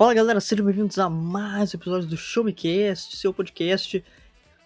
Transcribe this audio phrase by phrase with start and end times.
[0.00, 4.02] Fala galera, sejam bem-vindos a mais um episódio do Show Me Cast, seu podcast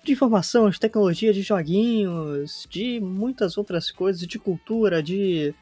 [0.04, 5.52] de informação, de tecnologia, de joguinhos, de muitas outras coisas, de cultura, de...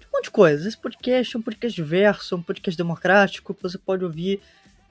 [0.00, 0.64] de um monte de coisas.
[0.64, 4.40] Esse podcast é um podcast diverso, é um podcast democrático, você pode ouvir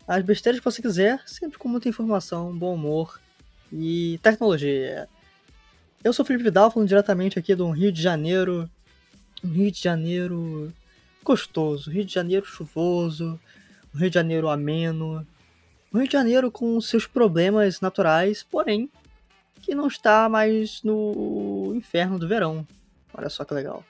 [0.08, 3.20] as besteiras que você quiser, sempre com muita informação, bom humor
[3.74, 5.10] e tecnologia.
[6.04, 8.70] Eu sou o Felipe Vidal, falando diretamente aqui do Rio de Janeiro,
[9.44, 10.72] Rio de Janeiro
[11.28, 13.38] gostoso, Rio de Janeiro chuvoso,
[13.94, 15.28] Rio de Janeiro ameno,
[15.94, 18.90] Rio de Janeiro com seus problemas naturais, porém
[19.62, 22.66] que não está mais no inferno do verão.
[23.14, 23.84] Olha só que legal.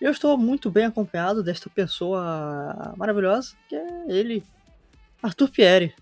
[0.00, 4.42] Eu estou muito bem acompanhado desta pessoa maravilhosa, que é ele,
[5.22, 5.94] Arthur Pierre.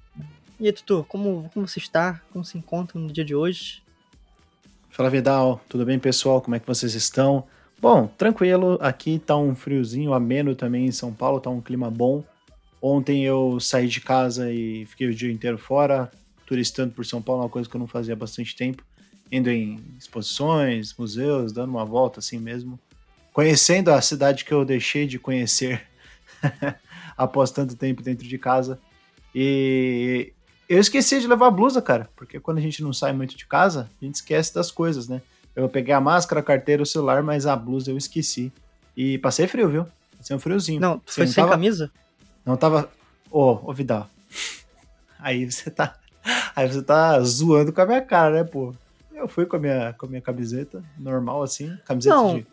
[0.61, 2.21] E aí, Tutu, como, como você está?
[2.33, 3.83] Como se encontra no dia de hoje?
[4.91, 6.41] Fala Vidal, tudo bem pessoal?
[6.41, 7.47] Como é que vocês estão?
[7.81, 12.23] Bom, tranquilo, aqui tá um friozinho ameno também em São Paulo, tá um clima bom.
[12.81, 16.11] Ontem eu saí de casa e fiquei o dia inteiro fora,
[16.45, 18.85] turistando por São Paulo, uma coisa que eu não fazia há bastante tempo,
[19.33, 22.79] indo em exposições, museus, dando uma volta assim mesmo,
[23.33, 25.83] conhecendo a cidade que eu deixei de conhecer
[27.17, 28.79] após tanto tempo dentro de casa.
[29.35, 30.35] E
[30.69, 33.91] eu esqueci de levar blusa, cara, porque quando a gente não sai muito de casa,
[34.01, 35.23] a gente esquece das coisas, né?
[35.55, 38.53] Eu peguei a máscara, a carteira, o celular, mas a blusa eu esqueci.
[38.97, 39.87] E passei frio, viu?
[40.17, 40.81] Passei um friozinho.
[40.81, 41.53] Não, tu foi não sem tava...
[41.53, 41.91] camisa?
[42.45, 42.91] Não tava.
[43.31, 44.09] Ô, oh, ô Vidal.
[45.19, 45.97] Aí você tá.
[46.55, 48.75] Aí você tá zoando com a minha cara, né, pô?
[49.13, 52.47] Eu fui com a minha, com a minha camiseta, normal assim, camiseta de,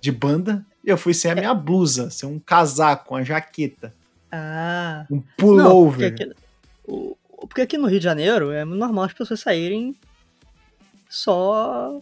[0.00, 1.54] de banda, e eu fui sem a minha é...
[1.54, 3.94] blusa, sem um casaco, uma jaqueta.
[4.30, 5.06] Ah.
[5.10, 6.10] Um pullover.
[6.10, 6.34] Não, porque, aqui,
[6.84, 7.16] o,
[7.48, 9.96] porque aqui no Rio de Janeiro é normal as pessoas saírem
[11.08, 12.00] só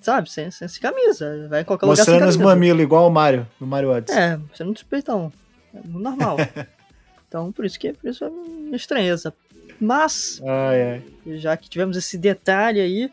[0.00, 1.48] sabe, sem, sem, sem camisa.
[1.48, 4.18] Vai em qualquer Mostrando lugar Mostrando os mamilos, igual o Mario, no Mario Odyssey.
[4.18, 5.32] É, você não despeitão.
[5.74, 6.36] É normal.
[7.28, 9.32] então, por isso que por isso é minha estranheza.
[9.80, 10.82] Mas, ai,
[11.26, 11.38] ai.
[11.38, 13.10] já que tivemos esse detalhe aí,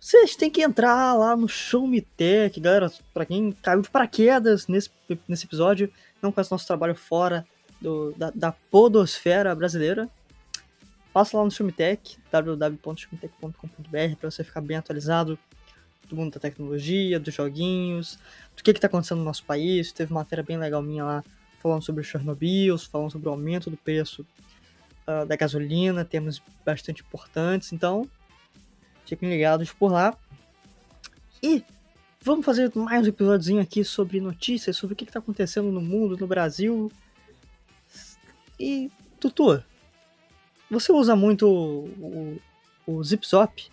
[0.00, 2.90] vocês têm que entrar lá no Show Me Tech, galera.
[3.12, 4.90] Pra quem caiu de paraquedas nesse,
[5.28, 5.90] nesse episódio,
[6.22, 7.46] não conhece nosso trabalho fora
[7.80, 10.08] do, da, da podosfera brasileira,
[11.12, 15.38] passa lá no Showmetech, www.showmetech.com.br, para você ficar bem atualizado
[16.08, 18.18] do mundo da tecnologia, dos joguinhos,
[18.56, 19.92] do que está acontecendo no nosso país.
[19.92, 21.24] Teve uma matéria bem legal minha lá
[21.60, 24.24] falando sobre Chernobyl, falando sobre o aumento do preço
[25.06, 27.72] uh, da gasolina, temas bastante importantes.
[27.72, 28.08] Então,
[29.04, 30.16] fiquem ligados por lá.
[31.42, 31.64] E
[32.22, 36.16] vamos fazer mais um episódiozinho aqui sobre notícias, sobre o que está acontecendo no mundo,
[36.16, 36.90] no Brasil.
[38.58, 38.90] E,
[39.20, 39.62] Tutu,
[40.70, 42.40] você usa muito o,
[42.86, 43.70] o, o ZipZop?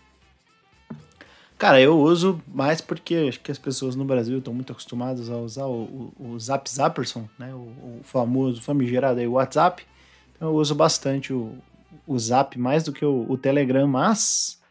[1.63, 5.37] Cara, eu uso mais porque acho que as pessoas no Brasil estão muito acostumadas a
[5.37, 7.55] usar o, o, o Zap Zapperson, né?
[7.55, 9.81] O, o, famoso, famigerado aí, WhatsApp.
[10.35, 11.57] Então eu uso bastante o,
[12.05, 14.61] o Zap mais do que o, o Telegram, mas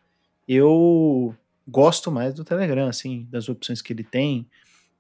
[0.46, 1.34] eu
[1.66, 4.46] gosto mais do Telegram, assim, das opções que ele tem,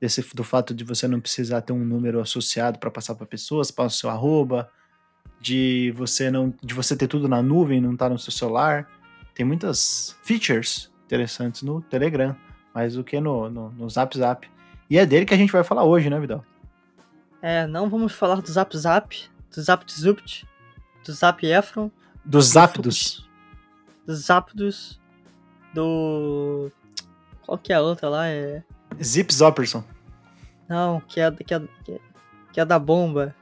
[0.00, 3.70] desse, do fato de você não precisar ter um número associado para passar para pessoas,
[3.70, 4.66] passa o seu arroba,
[5.38, 8.88] de você não, de você ter tudo na nuvem, não estar tá no seu celular.
[9.34, 12.34] Tem muitas features interessantes no Telegram,
[12.74, 14.48] mais do que no, no, no Zap Zap.
[14.88, 16.42] E é dele que a gente vai falar hoje, né, Vidal?
[17.42, 20.48] É, não vamos falar do Zap Zap, do Zap Zupt,
[21.04, 21.90] do Zap Efron.
[22.24, 23.28] Do Zapdos.
[24.06, 24.98] Do Zapdos.
[25.74, 26.70] Do.
[27.44, 28.28] Qual que é a outra lá?
[28.28, 28.62] É.
[29.02, 29.84] Zip Zopperson.
[30.68, 31.62] Não, que é, que, é,
[32.52, 33.34] que é da bomba.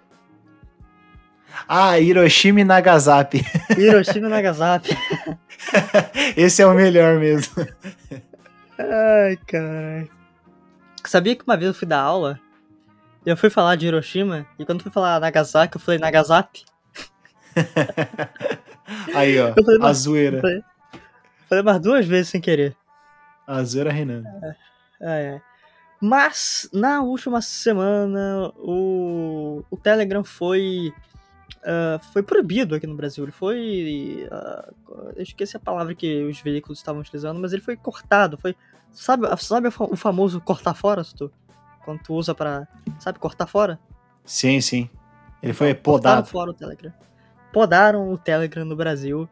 [1.68, 3.44] Ah, Hiroshima e Nagasaki.
[3.76, 4.96] Hiroshima e Nagasaki.
[6.36, 7.66] Esse é o melhor mesmo.
[8.78, 10.08] Ai, cara.
[11.04, 12.38] Sabia que uma vez eu fui dar aula,
[13.24, 16.64] eu fui falar de Hiroshima, e quando fui falar Nagasaki, eu falei Nagasaki.
[19.14, 20.40] Aí, ó, falei, a zoeira.
[20.40, 20.64] Falei,
[21.48, 22.76] falei mais duas vezes sem querer.
[23.46, 24.26] A zoeira reinando.
[24.26, 24.56] É,
[25.00, 25.40] é, é.
[26.00, 30.92] Mas, na última semana, o, o Telegram foi
[31.62, 33.24] uh, foi proibido aqui no Brasil.
[33.24, 34.28] Ele foi.
[34.30, 38.38] Uh, eu esqueci a palavra que os veículos estavam utilizando, mas ele foi cortado.
[38.38, 38.54] Foi.
[38.92, 41.30] Sabe, sabe o famoso cortar fora, tu?
[41.84, 42.66] Quando tu usa para
[42.98, 43.78] Sabe, cortar fora?
[44.24, 44.90] Sim, sim.
[45.42, 46.26] Ele foi então, podado.
[46.26, 46.92] fora o Telegram.
[47.52, 49.28] Podaram o Telegram no Brasil.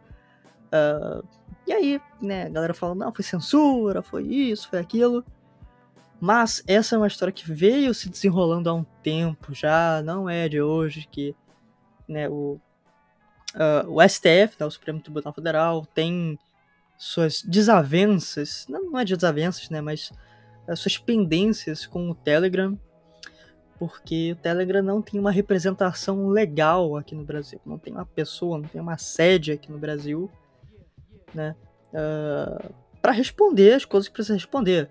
[0.72, 1.26] Uh,
[1.66, 5.24] e aí, né, a galera falando, não, foi censura, foi isso, foi aquilo.
[6.20, 10.48] Mas essa é uma história que veio se desenrolando há um tempo já, não é
[10.48, 11.34] de hoje, que
[12.08, 12.58] né, o,
[13.54, 16.38] uh, o STF, né, o Supremo Tribunal Federal, tem
[16.96, 20.10] suas desavenças, não, é desavenças, né, mas
[20.66, 22.78] uh, suas pendências com o Telegram.
[23.78, 28.58] porque o Telegram não tem uma representação legal aqui no Brasil, não tem uma pessoa,
[28.58, 30.30] não tem uma sede aqui no Brasil,
[31.34, 31.54] né,
[31.92, 34.90] uh, para responder as coisas que precisa responder.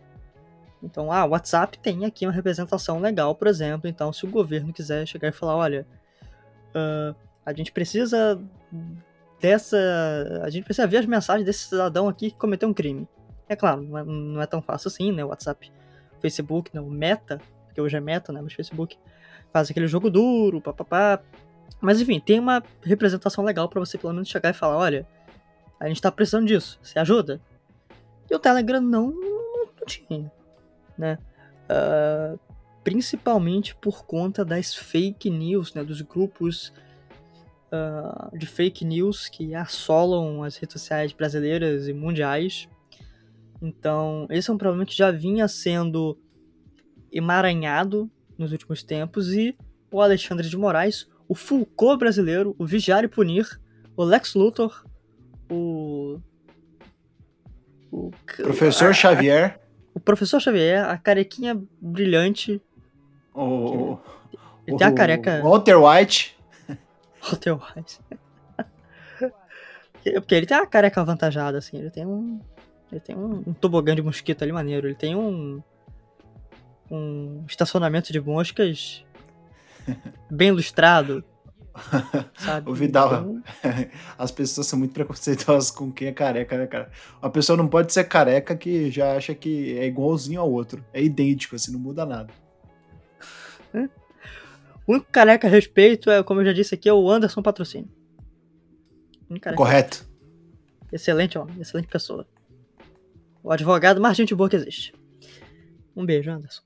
[0.81, 3.89] Então, ah, o WhatsApp tem aqui uma representação legal, por exemplo.
[3.89, 5.87] Então, se o governo quiser chegar e falar, olha,
[6.75, 7.15] uh,
[7.45, 8.39] a gente precisa
[9.39, 9.77] dessa,
[10.43, 13.07] a gente precisa ver as mensagens desse cidadão aqui que cometeu um crime.
[13.47, 15.23] É claro, não é, não é tão fácil assim, né?
[15.23, 15.71] WhatsApp,
[16.19, 17.39] Facebook, não, Meta,
[17.73, 18.41] que hoje é Meta, né?
[18.41, 18.97] Mas Facebook
[19.51, 21.21] faz aquele jogo duro, papapá.
[21.79, 25.07] Mas enfim, tem uma representação legal para você pelo menos chegar e falar, olha,
[25.79, 27.39] a gente tá precisando disso, você ajuda?
[28.29, 30.31] E o Telegram não, não, não tinha,
[30.97, 31.17] né?
[31.69, 32.39] Uh,
[32.87, 35.83] principalmente por conta das fake news, né?
[35.83, 36.71] Dos grupos
[37.69, 42.69] uh, de fake news que assolam as redes sociais brasileiras e mundiais.
[43.61, 46.17] Então, esse é um problema que já vinha sendo
[47.11, 49.53] emaranhado nos últimos tempos e
[49.91, 53.59] o Alexandre de Moraes, o Foucault brasileiro, o Vigiar e Punir,
[53.97, 54.85] o Lex Luthor,
[55.51, 56.21] o.
[57.91, 59.59] o professor a, Xavier.
[59.59, 62.61] A, o professor Xavier, a carequinha brilhante.
[63.37, 63.99] O.
[64.65, 65.41] Ele o, tem a careca.
[65.43, 66.35] Walter White.
[67.21, 67.99] Walter White.
[70.15, 71.77] Porque ele tem a careca avantajada, assim.
[71.77, 72.39] Ele tem um.
[72.91, 74.87] Ele tem um, um tobogã de mosquito ali maneiro.
[74.87, 75.61] Ele tem um.
[76.89, 79.05] Um estacionamento de moscas
[80.31, 81.23] bem ilustrado.
[82.33, 82.71] Sabe?
[82.71, 83.43] o Vidal, então...
[84.17, 86.89] as pessoas são muito preconceituosas com quem é careca, né, cara?
[87.21, 90.83] Uma pessoa não pode ser careca que já acha que é igualzinho ao outro.
[90.91, 92.33] É idêntico, assim, não muda nada.
[94.87, 97.89] O único careca a respeito é, como eu já disse aqui, é o Anderson Patrocínio.
[99.55, 100.07] Correto.
[100.91, 102.25] Excelente homem, excelente pessoa.
[103.43, 104.93] O advogado mais gente boa que existe.
[105.95, 106.61] Um beijo, Anderson.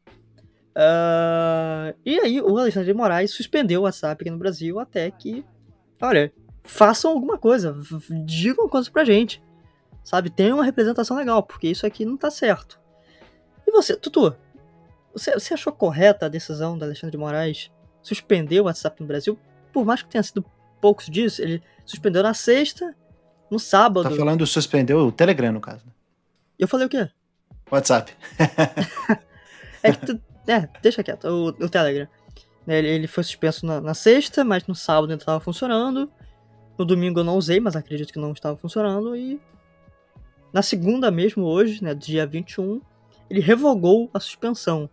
[0.76, 5.44] Uh, e aí, o Alexandre de Moraes suspendeu o WhatsApp aqui no Brasil até que,
[6.02, 6.32] olha,
[6.64, 7.76] façam alguma coisa,
[8.26, 9.42] digam coisas pra gente.
[10.04, 12.80] Sabe, tenham uma representação legal, porque isso aqui não tá certo.
[13.68, 14.36] E você, Tutu,
[15.14, 17.72] você, você achou correta a decisão do Alexandre de Moraes
[18.02, 19.38] suspendeu o WhatsApp no Brasil,
[19.72, 20.44] por mais que tenha sido
[20.80, 22.96] poucos dias, ele suspendeu na sexta,
[23.50, 24.10] no sábado.
[24.10, 25.86] Tá falando suspendeu o Telegram, no caso.
[25.86, 25.92] Né?
[26.58, 27.10] Eu falei o quê?
[27.70, 28.14] WhatsApp.
[29.84, 32.08] é que tu, é, deixa quieto, o, o Telegram.
[32.68, 36.12] Ele, ele foi suspenso na, na, sexta, mas no sábado ainda estava funcionando.
[36.78, 39.16] No domingo eu não usei, mas acredito que não estava funcionando.
[39.16, 39.40] E
[40.54, 42.82] na segunda mesmo, hoje, né, dia 21,
[43.30, 44.90] ele revogou a suspensão.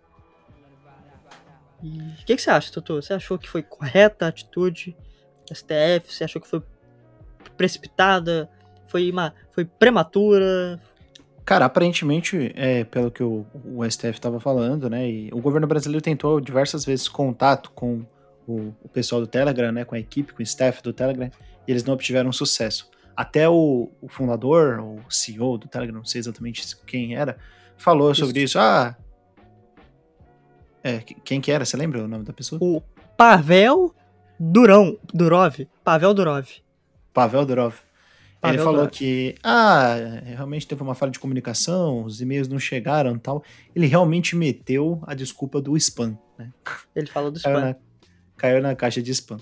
[1.82, 2.96] E o que, que, você acha, Tutu?
[2.96, 4.96] Você achou que foi correta a atitude
[5.46, 6.12] do STF?
[6.12, 6.62] Você achou que foi
[7.56, 8.48] precipitada?
[8.88, 10.80] Foi, uma, foi prematura?
[11.44, 15.08] Cara, aparentemente, é, pelo que o, o STF estava falando, né?
[15.08, 18.04] E o governo brasileiro tentou diversas vezes contato com
[18.46, 19.84] o, o, pessoal do Telegram, né?
[19.84, 21.30] Com a equipe, com o staff do Telegram,
[21.66, 22.90] e eles não obtiveram sucesso.
[23.16, 27.36] Até o, o fundador, o CEO do Telegram, não sei exatamente quem era,
[27.76, 28.58] falou sobre isso.
[28.58, 28.96] Ah,
[30.88, 31.64] é, quem que era?
[31.64, 32.58] Você lembra o nome da pessoa?
[32.62, 32.82] O
[33.16, 33.94] Pavel
[34.38, 35.66] Durão, Durov.
[35.84, 36.48] Pavel Durov.
[37.12, 37.74] Pavel Durov.
[38.40, 38.90] Pavel ele falou Durov.
[38.92, 43.42] que, ah, realmente teve uma falha de comunicação, os e-mails não chegaram e tal.
[43.74, 46.52] Ele realmente meteu a desculpa do spam, né?
[46.94, 47.52] Ele falou do spam.
[47.52, 47.76] Caiu na,
[48.36, 49.38] caiu na caixa de spam.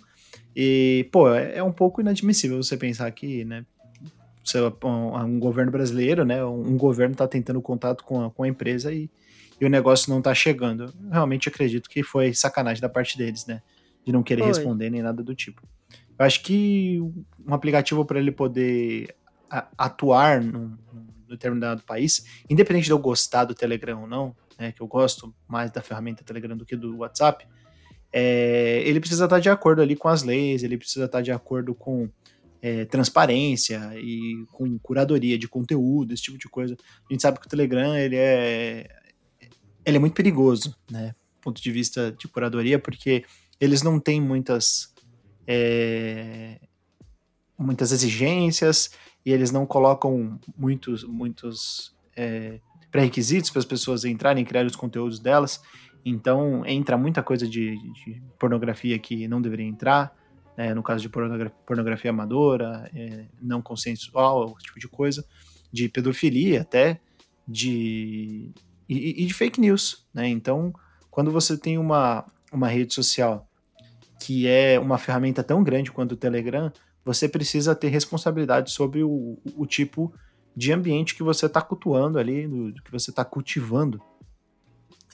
[0.55, 3.67] E, pô, é, é um pouco inadmissível você pensar que, né,
[4.83, 8.91] um, um governo brasileiro, né, um governo está tentando contato com a, com a empresa
[8.95, 9.11] e
[9.61, 10.93] e o negócio não tá chegando.
[11.11, 13.63] Realmente acredito que foi sacanagem da parte deles, né?
[14.05, 14.49] De não querer foi.
[14.49, 15.63] responder nem nada do tipo.
[16.19, 17.01] Eu acho que
[17.47, 19.15] um aplicativo para ele poder
[19.77, 24.81] atuar num, num, determinado país, independente de eu gostar do Telegram ou não, né, que
[24.81, 27.45] eu gosto mais da ferramenta Telegram do que do WhatsApp,
[28.13, 31.75] é, ele precisa estar de acordo ali com as leis, ele precisa estar de acordo
[31.75, 32.09] com
[32.63, 36.77] é, transparência e com curadoria de conteúdo, esse tipo de coisa.
[37.09, 38.89] A gente sabe que o Telegram ele é
[39.87, 41.15] ele é muito perigoso, né?
[41.37, 43.25] Do ponto de vista de curadoria, porque
[43.61, 44.93] eles não têm muitas
[45.47, 46.59] é,
[47.57, 48.91] muitas exigências
[49.25, 54.75] e eles não colocam muitos muitos é, pré-requisitos para as pessoas entrarem e criar os
[54.75, 55.63] conteúdos delas.
[56.05, 60.17] Então entra muita coisa de, de pornografia que não deveria entrar,
[60.57, 60.75] né?
[60.75, 65.25] no caso de pornografia, pornografia amadora, é, não consensual, esse tipo de coisa,
[65.73, 67.01] de pedofilia até,
[67.47, 68.53] de
[68.89, 70.29] e, e de fake news, né?
[70.29, 70.73] Então,
[71.11, 73.49] quando você tem uma, uma rede social
[74.21, 76.73] que é uma ferramenta tão grande quanto o Telegram,
[77.05, 80.13] você precisa ter responsabilidade sobre o, o tipo
[80.57, 84.01] de ambiente que você está cultuando ali, do, que você está cultivando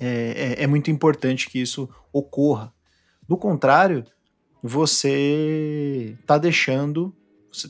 [0.00, 2.72] é, é, é muito importante que isso ocorra.
[3.28, 4.04] Do contrário,
[4.62, 7.14] você está deixando,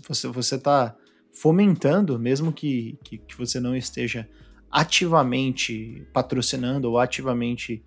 [0.09, 0.95] você, você tá
[1.33, 4.29] fomentando, mesmo que, que, que, você não esteja
[4.73, 7.85] ativamente patrocinando ou ativamente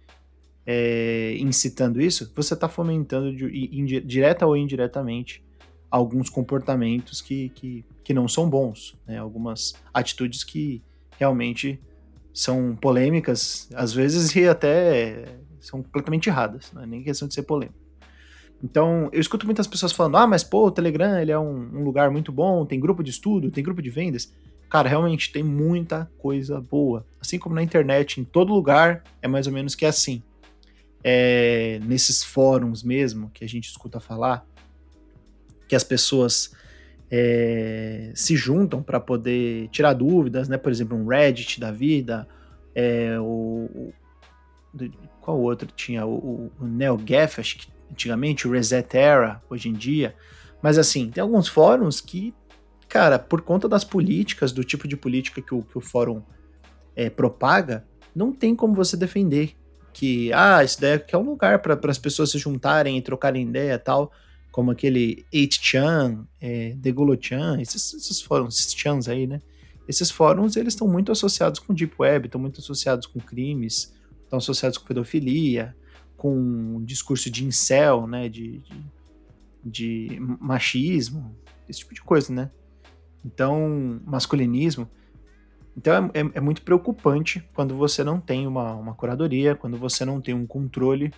[0.65, 5.44] é, incitando isso, você está fomentando direta ou indiretamente
[5.89, 9.18] alguns comportamentos que, que, que não são bons, né?
[9.18, 10.82] algumas atitudes que
[11.18, 11.80] realmente
[12.34, 17.44] são polêmicas, às vezes e até são completamente erradas, não é nem questão de ser
[17.44, 17.80] polêmico.
[18.63, 21.84] Então, eu escuto muitas pessoas falando: ah, mas pô, o Telegram ele é um, um,
[21.84, 24.34] lugar muito bom, tem grupo de estudo, tem grupo de vendas.
[24.75, 27.05] Cara, realmente tem muita coisa boa.
[27.22, 30.22] Assim como na internet, em todo lugar, é mais ou menos que assim.
[31.01, 34.46] É, nesses fóruns mesmo que a gente escuta falar,
[35.65, 36.53] que as pessoas
[37.10, 40.58] é, se juntam para poder tirar dúvidas, né?
[40.58, 42.27] Por exemplo, um Reddit da vida,
[42.75, 43.94] é, o, o
[45.22, 50.13] qual outro tinha o, o NeoGaf, acho que antigamente, o Reset Era, hoje em dia.
[50.62, 52.34] Mas assim, tem alguns fóruns que,
[52.88, 56.22] cara, por conta das políticas, do tipo de política que o, que o fórum
[56.96, 59.56] é, propaga, não tem como você defender
[59.96, 63.80] que, ah, isso daí é um lugar para as pessoas se juntarem e trocarem ideia
[63.80, 64.12] tal,
[64.51, 69.42] como aquele 8chan, é, Degolo-chan, esses, esses fóruns, esses chans aí, né?
[69.88, 74.38] Esses fóruns, eles estão muito associados com Deep Web, estão muito associados com crimes, estão
[74.38, 75.74] associados com pedofilia,
[76.18, 78.84] com discurso de incel, né, de, de,
[79.63, 81.36] de, machismo,
[81.70, 82.51] esse tipo de coisa, né?
[83.25, 84.88] Então, masculinismo.
[85.75, 90.05] Então é, é, é, muito preocupante quando você não tem uma, uma curadoria, quando você
[90.05, 91.12] não tem um controle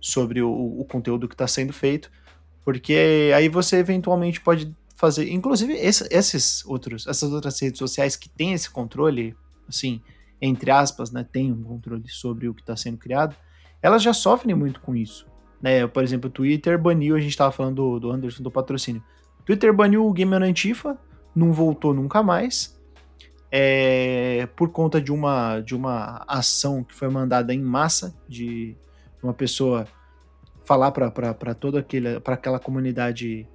[0.00, 2.10] sobre o, o conteúdo que está sendo feito,
[2.64, 8.28] porque aí você eventualmente pode fazer, inclusive esse, esses outros, essas outras redes sociais que
[8.28, 9.34] têm esse controle,
[9.68, 10.00] assim,
[10.40, 13.34] entre aspas, né, tem um controle sobre o que está sendo criado,
[13.82, 15.26] elas já sofrem muito com isso.
[15.60, 15.86] Né?
[15.86, 19.02] Por exemplo, o Twitter baniu, a gente estava falando do, do Anderson do patrocínio.
[19.44, 20.98] Twitter baniu o Gamer Antifa,
[21.34, 22.74] não voltou nunca mais.
[23.50, 28.76] É, por conta de uma, de uma ação que foi mandada em massa de
[29.22, 29.86] uma pessoa
[30.64, 33.46] falar para toda aquele, para aquela comunidade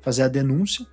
[0.00, 0.86] fazer a denúncia.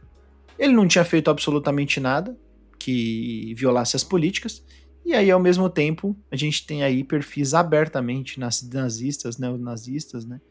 [0.57, 2.35] Ele não tinha feito absolutamente nada
[2.79, 4.63] que violasse as políticas
[5.05, 10.41] e aí, ao mesmo tempo, a gente tem aí perfis abertamente nazistas, neonazistas, né?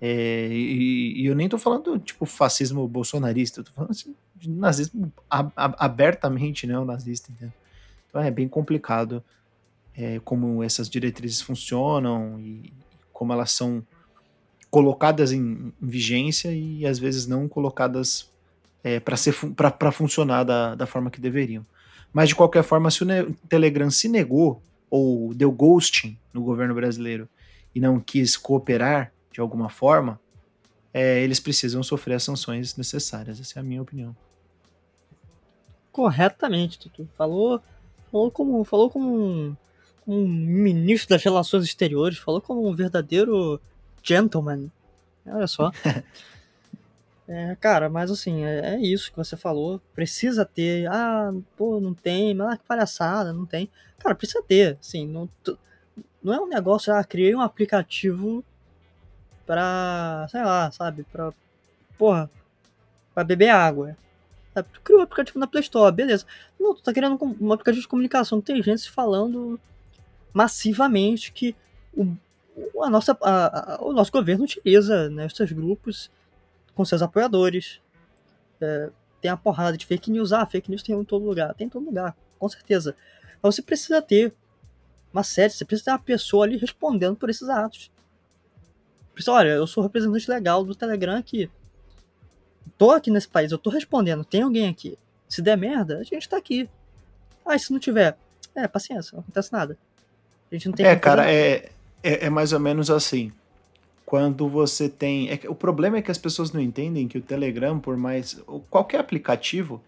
[0.00, 4.16] É, e, e, eu nem tô falando, tipo, fascismo bolsonarista, eu tô falando assim,
[4.48, 5.12] nazismo
[5.56, 7.52] abertamente neonazista, entendeu?
[8.08, 9.22] Então é bem complicado
[9.96, 12.72] é, como essas diretrizes funcionam e
[13.12, 13.84] como elas são
[14.70, 18.30] colocadas em, em vigência e às vezes não colocadas
[18.82, 21.64] é, para funcionar da, da forma que deveriam.
[22.12, 23.06] Mas de qualquer forma, se o
[23.48, 27.28] Telegram se negou ou deu ghosting no governo brasileiro
[27.74, 30.20] e não quis cooperar de alguma forma,
[30.92, 33.40] é, eles precisam sofrer as sanções necessárias.
[33.40, 34.14] Essa é a minha opinião.
[35.92, 37.08] Corretamente, Tutu.
[37.16, 37.60] Falou,
[38.10, 39.56] falou como, falou como um,
[40.06, 43.60] um ministro das relações exteriores, falou como um verdadeiro
[44.02, 44.70] gentleman.
[45.26, 45.70] Olha só.
[47.28, 49.80] É, cara, mas assim, é, é, isso que você falou.
[49.94, 50.86] Precisa ter.
[50.88, 52.38] Ah, pô, não tem.
[52.42, 53.70] Ah, que palhaçada, não tem.
[53.98, 54.76] Cara, precisa ter.
[54.78, 55.28] Assim, não,
[56.22, 58.44] não é um negócio, ah, criei um aplicativo
[59.46, 60.26] pra.
[60.30, 61.04] sei lá, sabe?
[61.04, 61.32] Pra.
[61.96, 62.30] Porra,
[63.14, 63.96] pra beber água.
[64.54, 64.68] Sabe?
[64.72, 66.26] Tu criou um aplicativo na Play Store, beleza.
[66.58, 68.40] Não, tu tá querendo um aplicativo de comunicação.
[68.40, 69.58] Tem gente falando
[70.32, 71.54] massivamente que
[71.94, 72.16] o,
[72.82, 76.10] a nossa, a, a, o nosso governo utiliza né, esses grupos
[76.74, 77.80] com seus apoiadores.
[78.60, 78.90] É,
[79.20, 80.32] tem a porrada de fake news.
[80.32, 81.54] Ah, fake news tem em todo lugar.
[81.54, 82.94] Tem em todo lugar, com certeza.
[83.42, 84.34] Mas você precisa ter
[85.12, 87.90] uma sede, você precisa ter uma pessoa ali respondendo por esses atos.
[89.14, 91.50] Pessoal, olha, eu sou representante legal do Telegram aqui.
[92.76, 94.98] Tô aqui nesse país, eu tô respondendo, tem alguém aqui.
[95.28, 96.68] Se der merda, a gente tá aqui.
[97.44, 98.16] Ah, se não tiver?
[98.54, 99.78] É, paciência, não acontece nada.
[100.50, 101.70] A gente não tem É, cara, é,
[102.02, 103.32] é, é mais ou menos assim
[104.12, 105.30] quando você tem.
[105.30, 108.38] É, o problema é que as pessoas não entendem que o Telegram, por mais.
[108.68, 109.82] qualquer aplicativo,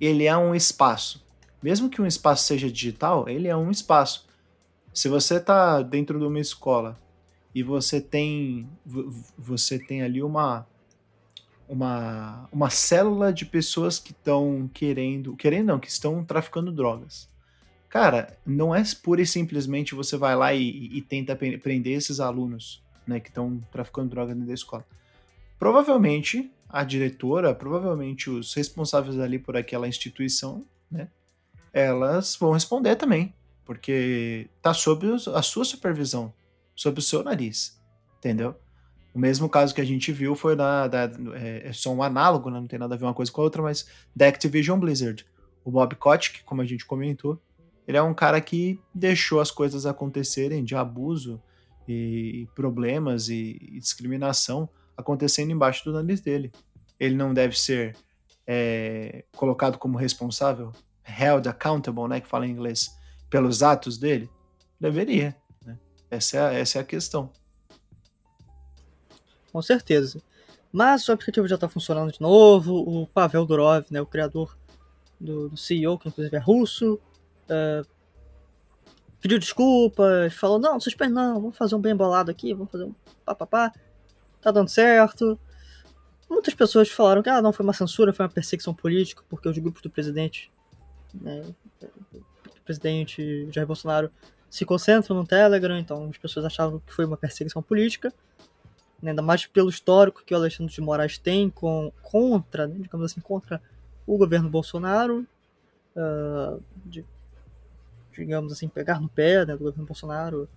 [0.00, 1.22] ele é um espaço.
[1.62, 4.26] Mesmo que um espaço seja digital, ele é um espaço.
[4.94, 6.98] Se você está dentro de uma escola
[7.54, 8.66] e você tem
[9.36, 10.66] você tem ali uma
[11.68, 17.28] uma, uma célula de pessoas que estão querendo, querendo não, que estão traficando drogas.
[17.88, 22.82] Cara, não é pura e simplesmente você vai lá e, e tenta prender esses alunos
[23.06, 24.84] né, que estão traficando droga dentro da escola.
[25.58, 31.08] Provavelmente a diretora, provavelmente os responsáveis ali por aquela instituição, né,
[31.72, 33.32] elas vão responder também.
[33.64, 36.32] porque tá sob a sua supervisão,
[36.74, 37.76] sob o seu nariz,
[38.18, 38.54] entendeu?
[39.16, 40.88] O mesmo caso que a gente viu foi na.
[40.88, 42.60] Da, é, é, só um análogo, né?
[42.60, 45.24] não tem nada a ver uma coisa com a outra, mas da Activision Blizzard.
[45.64, 47.40] O Bob Kotick, como a gente comentou,
[47.88, 51.42] ele é um cara que deixou as coisas acontecerem de abuso
[51.88, 56.52] e problemas e, e discriminação acontecendo embaixo do nariz dele.
[57.00, 57.96] Ele não deve ser
[58.46, 60.72] é, colocado como responsável,
[61.08, 62.94] held accountable, né, que fala em inglês,
[63.30, 64.28] pelos atos dele?
[64.78, 65.34] Deveria.
[65.64, 65.78] Né?
[66.10, 67.32] Essa, é, essa é a questão.
[69.56, 70.20] Com certeza.
[70.70, 72.74] Mas o aplicativo já está funcionando de novo.
[72.74, 74.54] O Pavel Durov, né, o criador
[75.18, 77.00] do, do CEO, que inclusive é russo,
[77.48, 77.88] uh,
[79.18, 82.94] pediu desculpas, falou: não, suspende não, vamos fazer um bem bolado aqui, vamos fazer um
[83.24, 83.72] papapá,
[84.42, 85.40] tá dando certo.
[86.28, 89.56] Muitas pessoas falaram que ah, não foi uma censura, foi uma perseguição política, porque os
[89.56, 90.52] grupos do presidente,
[91.14, 91.40] né,
[91.80, 94.10] do presidente Jair Bolsonaro,
[94.50, 98.12] se concentram no Telegram, então as pessoas achavam que foi uma perseguição política,
[99.02, 103.10] né, ainda mais pelo histórico que o Alexandre de Moraes tem com, contra, né, digamos
[103.10, 103.60] assim, contra
[104.06, 105.26] o governo Bolsonaro,
[105.96, 107.04] uh, de,
[108.12, 110.48] digamos assim, pegar no pé né, do governo Bolsonaro.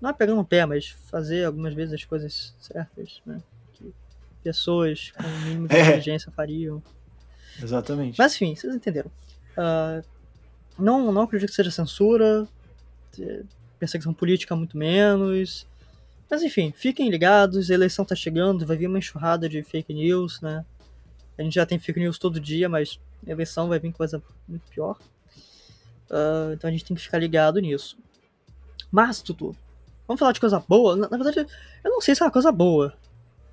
[0.00, 3.40] Não é pegar no pé, mas fazer algumas vezes as coisas certas, né?
[3.72, 3.92] Que
[4.42, 5.82] pessoas com o mínimo de é.
[5.82, 6.82] inteligência fariam.
[7.60, 8.16] Exatamente.
[8.16, 9.10] Mas enfim, vocês entenderam.
[9.56, 10.04] Uh,
[10.78, 12.46] não, não acredito que seja censura,
[13.78, 15.66] perseguição política muito menos.
[16.30, 20.40] Mas enfim, fiquem ligados, a eleição tá chegando, vai vir uma enxurrada de fake news,
[20.40, 20.64] né?
[21.38, 24.68] A gente já tem fake news todo dia, mas a eleição vai vir coisa muito
[24.70, 24.98] pior.
[26.10, 27.96] Uh, então a gente tem que ficar ligado nisso.
[28.90, 29.54] Mas, Tutu,
[30.06, 30.96] vamos falar de coisa boa?
[30.96, 31.46] Na, na verdade,
[31.84, 32.94] eu não sei se é uma coisa boa.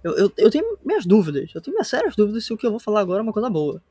[0.04, 1.52] Eu, eu, eu, tenho minhas dúvidas.
[1.54, 3.50] Eu tenho minhas sérias dúvidas se o que eu vou falar agora é uma coisa
[3.50, 3.82] boa.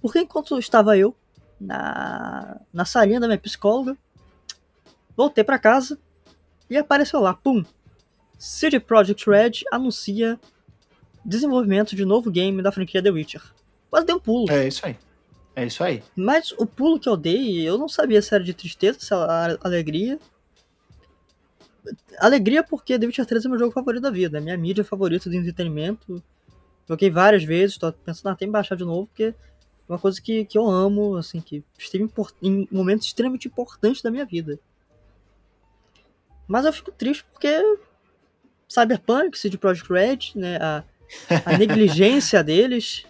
[0.00, 1.14] Porque enquanto estava eu
[1.60, 3.96] na, na salinha da minha psicóloga,
[5.16, 5.98] voltei para casa
[6.68, 7.64] e apareceu lá, pum!
[8.40, 10.40] CD Projekt Red anuncia
[11.22, 13.42] desenvolvimento de novo game da franquia The Witcher.
[13.90, 14.50] Quase dei um pulo.
[14.50, 14.96] É isso aí.
[15.54, 16.02] É isso aí.
[16.16, 19.58] Mas o pulo que eu dei, eu não sabia se era de tristeza, se era
[19.62, 20.18] alegria.
[22.18, 25.28] Alegria porque The Witcher 3 é meu jogo favorito da vida, é minha mídia favorita
[25.28, 26.22] de entretenimento.
[26.88, 29.34] Joguei várias vezes, tô pensando até em baixar de novo, porque é
[29.86, 32.08] uma coisa que, que eu amo, assim, que esteve
[32.40, 34.58] em momentos extremamente importantes da minha vida.
[36.48, 37.62] Mas eu fico triste porque
[38.70, 40.84] Cyberpunk, CD Projekt Red, né, a,
[41.44, 43.04] a negligência deles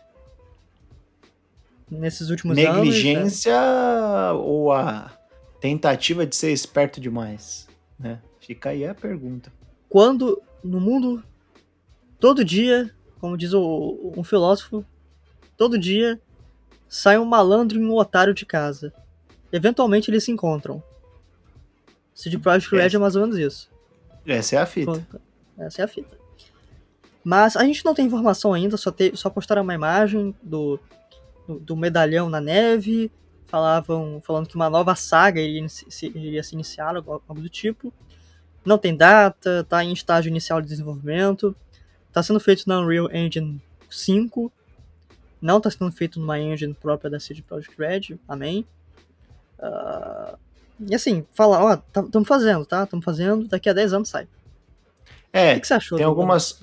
[1.91, 4.33] nesses últimos negligência anos.
[4.33, 5.13] Negligência ou a
[5.61, 7.69] tentativa de ser esperto demais,
[7.99, 8.19] né?
[8.41, 9.53] Fica aí a pergunta.
[9.87, 11.23] Quando no mundo
[12.19, 14.83] todo dia, como diz o, um filósofo,
[15.59, 16.19] todo dia
[16.89, 18.95] sai um malandro e um otário de casa.
[19.53, 20.83] Eventualmente eles se encontram.
[22.15, 23.71] CD Projekt Red é mais ou menos isso.
[24.27, 25.05] Essa é a fita.
[25.61, 26.17] Essa é a fita.
[27.23, 30.81] Mas a gente não tem informação ainda, só, te, só postaram uma imagem do,
[31.47, 33.13] do, do, medalhão na neve,
[33.47, 37.93] falavam falando que uma nova saga iria se, iria se iniciar, algo, algo do tipo.
[38.65, 41.55] Não tem data, está em estágio inicial de desenvolvimento,
[42.09, 44.51] está sendo feito na Unreal Engine 5,
[45.41, 48.67] não está sendo feito numa engine própria da CD Projekt Red, amém.
[49.59, 50.39] Uh,
[50.89, 52.85] e assim, falar, ó, estamos tá, fazendo, tá?
[52.85, 54.27] Estamos fazendo, daqui a 10 anos sai.
[55.33, 55.99] É, o que, você achou?
[55.99, 56.61] Tem algumas.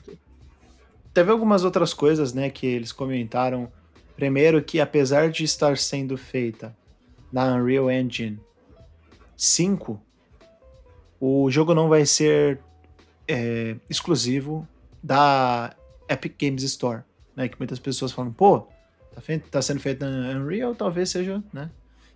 [1.14, 3.72] Teve algumas outras coisas, né, que eles comentaram.
[4.16, 6.76] Primeiro, que apesar de estar sendo feita
[7.32, 8.40] na Unreal Engine
[9.36, 10.02] 5,
[11.20, 12.60] o jogo não vai ser
[13.28, 14.68] é, exclusivo
[15.04, 15.76] da
[16.10, 17.04] Epic Games Store,
[17.36, 17.48] né?
[17.48, 18.68] Que muitas pessoas falam, pô,
[19.14, 21.70] tá, feito, tá sendo feito na Unreal, talvez seja, né?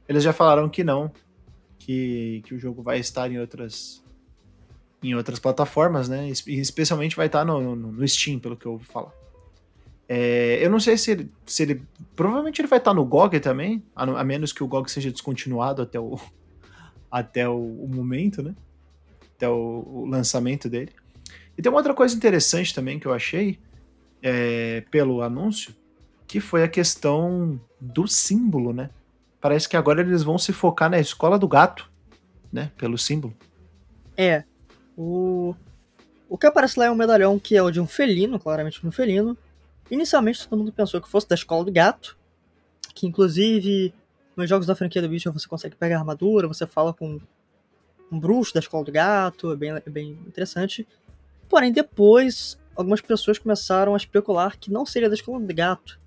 [0.07, 1.11] Eles já falaram que não,
[1.77, 4.00] que, que o jogo vai estar em outras
[5.03, 6.29] em outras plataformas, né?
[6.47, 9.11] E especialmente vai estar no, no, no Steam, pelo que eu ouvi falar.
[10.07, 11.81] É, eu não sei se ele, se ele.
[12.15, 15.81] Provavelmente ele vai estar no GOG também, a, a menos que o GOG seja descontinuado
[15.81, 16.19] até o,
[17.09, 18.53] até o, o momento, né?
[19.37, 20.91] Até o, o, lançamento dele.
[21.57, 23.57] E tem uma outra coisa interessante também que eu achei
[24.21, 25.73] é, pelo anúncio,
[26.27, 28.89] que foi a questão do símbolo, né?
[29.39, 31.89] Parece que agora eles vão se focar na escola do gato,
[32.51, 32.69] né?
[32.77, 33.33] Pelo símbolo.
[34.15, 34.43] É,
[35.01, 35.55] o,
[36.29, 38.91] o que aparece lá é um medalhão que é o de um felino, claramente um
[38.91, 39.35] felino.
[39.89, 42.17] Inicialmente todo mundo pensou que fosse da escola do gato,
[42.93, 43.93] que inclusive
[44.37, 47.19] nos jogos da franquia do Witcher você consegue pegar armadura, você fala com
[48.11, 50.87] um bruxo da escola do gato, é bem, é bem interessante.
[51.49, 55.99] Porém, depois, algumas pessoas começaram a especular que não seria da escola do gato,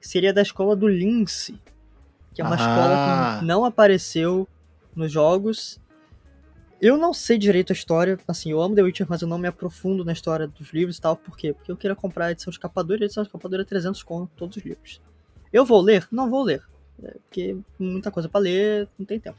[0.00, 1.58] que seria da escola do Lince,
[2.34, 2.58] que é uma ah.
[2.58, 4.48] escola que não apareceu
[4.94, 5.80] nos jogos.
[6.82, 9.46] Eu não sei direito a história, assim, eu amo The Witcher, mas eu não me
[9.46, 11.52] aprofundo na história dos livros e tal, por quê?
[11.52, 14.56] Porque eu queria comprar a edição 2 e a edição 2 é 300 conto, todos
[14.56, 15.00] os livros.
[15.52, 16.08] Eu vou ler?
[16.10, 16.60] Não vou ler,
[17.00, 19.38] é, porque muita coisa para ler, não tem tempo.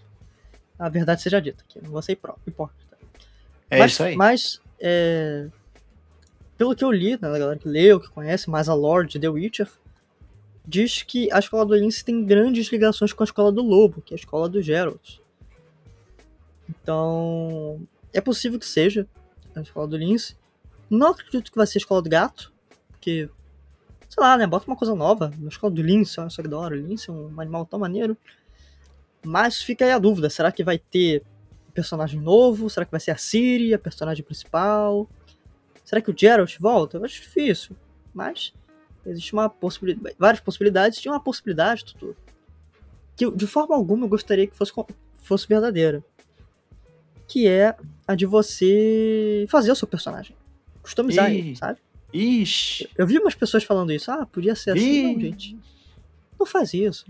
[0.79, 2.97] A verdade seja dita, que não vou ser hipócrita.
[3.69, 4.15] É mas, isso aí.
[4.15, 5.49] Mas, é,
[6.57, 9.19] pelo que eu li, né, a galera que leu, que conhece mais a lore de
[9.19, 9.69] The Witcher,
[10.65, 14.13] diz que a escola do Lince tem grandes ligações com a escola do Lobo, que
[14.13, 15.21] é a escola do Geralt.
[16.69, 19.07] Então, é possível que seja
[19.55, 20.35] a escola do Lince.
[20.89, 22.53] Não acredito que vai ser a escola do gato,
[22.91, 23.29] porque,
[24.09, 25.31] sei lá, né, bota uma coisa nova.
[25.43, 27.79] A escola do Lince, olha só que da hora, o Lince é um animal tão
[27.79, 28.17] maneiro.
[29.25, 31.23] Mas fica aí a dúvida, será que vai ter
[31.73, 32.69] personagem novo?
[32.69, 35.09] Será que vai ser a Ciri, a personagem principal?
[35.83, 36.97] Será que o Geralt volta?
[36.97, 37.75] Eu acho difícil,
[38.13, 38.53] mas
[39.05, 42.15] existe uma possibilidade, várias possibilidades, tinha uma possibilidade, Tutu,
[43.15, 44.71] que de forma alguma eu gostaria que fosse,
[45.19, 46.03] fosse verdadeira
[47.33, 47.75] que é
[48.07, 50.35] a de você fazer o seu personagem.
[50.83, 51.37] Customizar Ih.
[51.39, 51.79] ele, sabe?
[52.13, 52.87] Ixi.
[52.95, 54.11] Eu vi umas pessoas falando isso.
[54.11, 55.13] Ah, podia ser assim.
[55.15, 55.57] Não, gente.
[56.39, 57.05] Não faz isso.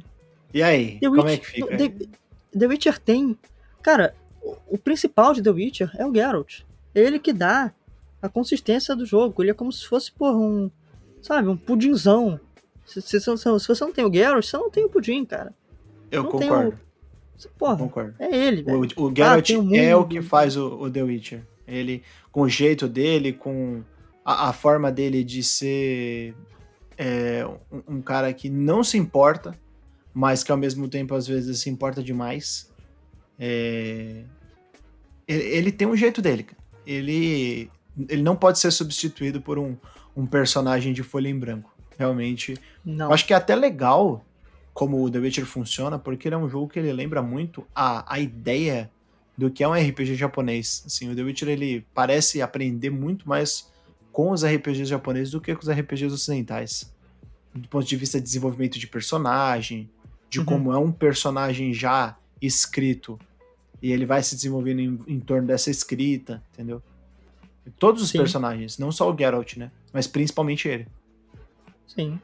[0.53, 0.97] E aí?
[0.99, 1.77] The como Witch- é que fica?
[1.77, 2.07] The,
[2.57, 3.37] The Witcher tem.
[3.81, 6.61] Cara, o, o principal de The Witcher é o Geralt.
[6.95, 7.73] É ele que dá
[8.21, 9.43] a consistência do jogo.
[9.43, 10.71] Ele é como se fosse, porra, um.
[11.21, 12.39] Sabe, um pudinzão.
[12.85, 15.53] Se, se, se, se você não tem o Geralt, você não tem o pudim, cara.
[16.09, 16.79] Eu não concordo,
[17.57, 18.15] Porra, concordo.
[18.19, 18.87] é ele, velho.
[18.97, 21.41] O, o Geralt tem o é o que faz o, o The Witcher.
[21.67, 23.83] Ele, com o jeito dele, com
[24.23, 26.35] a, a forma dele de ser
[26.97, 29.57] é, um, um cara que não se importa,
[30.13, 32.71] mas que ao mesmo tempo às vezes se importa demais.
[33.39, 34.23] É,
[35.27, 36.43] ele, ele tem um jeito dele.
[36.43, 36.61] cara.
[36.85, 37.69] Ele,
[38.09, 39.75] ele não pode ser substituído por um,
[40.15, 41.73] um personagem de folha em branco.
[41.97, 43.07] Realmente Não.
[43.07, 44.25] eu acho que é até legal
[44.73, 48.11] como o The Witcher funciona, porque ele é um jogo que ele lembra muito a,
[48.11, 48.89] a ideia
[49.37, 50.83] do que é um RPG japonês.
[50.85, 53.71] Assim, o The Witcher ele parece aprender muito mais
[54.11, 56.91] com os RPGs japoneses do que com os RPGs ocidentais.
[57.53, 59.89] Do ponto de vista de desenvolvimento de personagem,
[60.29, 60.45] de Uhum.
[60.45, 63.19] como é um personagem já escrito
[63.81, 66.81] e ele vai se desenvolvendo em, em torno dessa escrita, entendeu?
[67.77, 68.17] Todos os Sim.
[68.17, 69.71] personagens, não só o Geralt, né?
[69.91, 70.87] Mas principalmente ele.
[71.87, 72.19] Sim.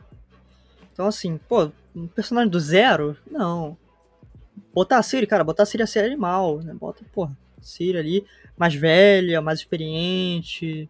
[0.92, 1.72] Então, assim, pô,
[2.04, 3.18] um personagem do zero?
[3.30, 3.78] Não.
[4.74, 6.74] Botar a Siri, cara, botar a Siri a ser animal, né?
[6.74, 8.26] Bota, porra, Siri ali,
[8.58, 10.90] mais velha, mais experiente.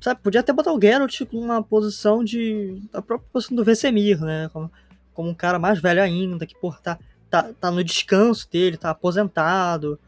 [0.00, 2.82] Sabe, podia até botar o Geralt numa posição de.
[2.92, 4.50] a própria posição do Vesemir, né?
[4.52, 4.70] Como,
[5.14, 6.98] como um cara mais velho ainda, que, porra, tá,
[7.30, 9.98] tá, tá no descanso dele, tá aposentado.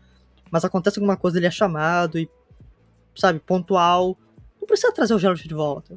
[0.50, 2.28] Mas acontece alguma coisa, ele é chamado e,
[3.14, 4.18] sabe, pontual.
[4.60, 5.96] Não precisa trazer o Geralt de volta.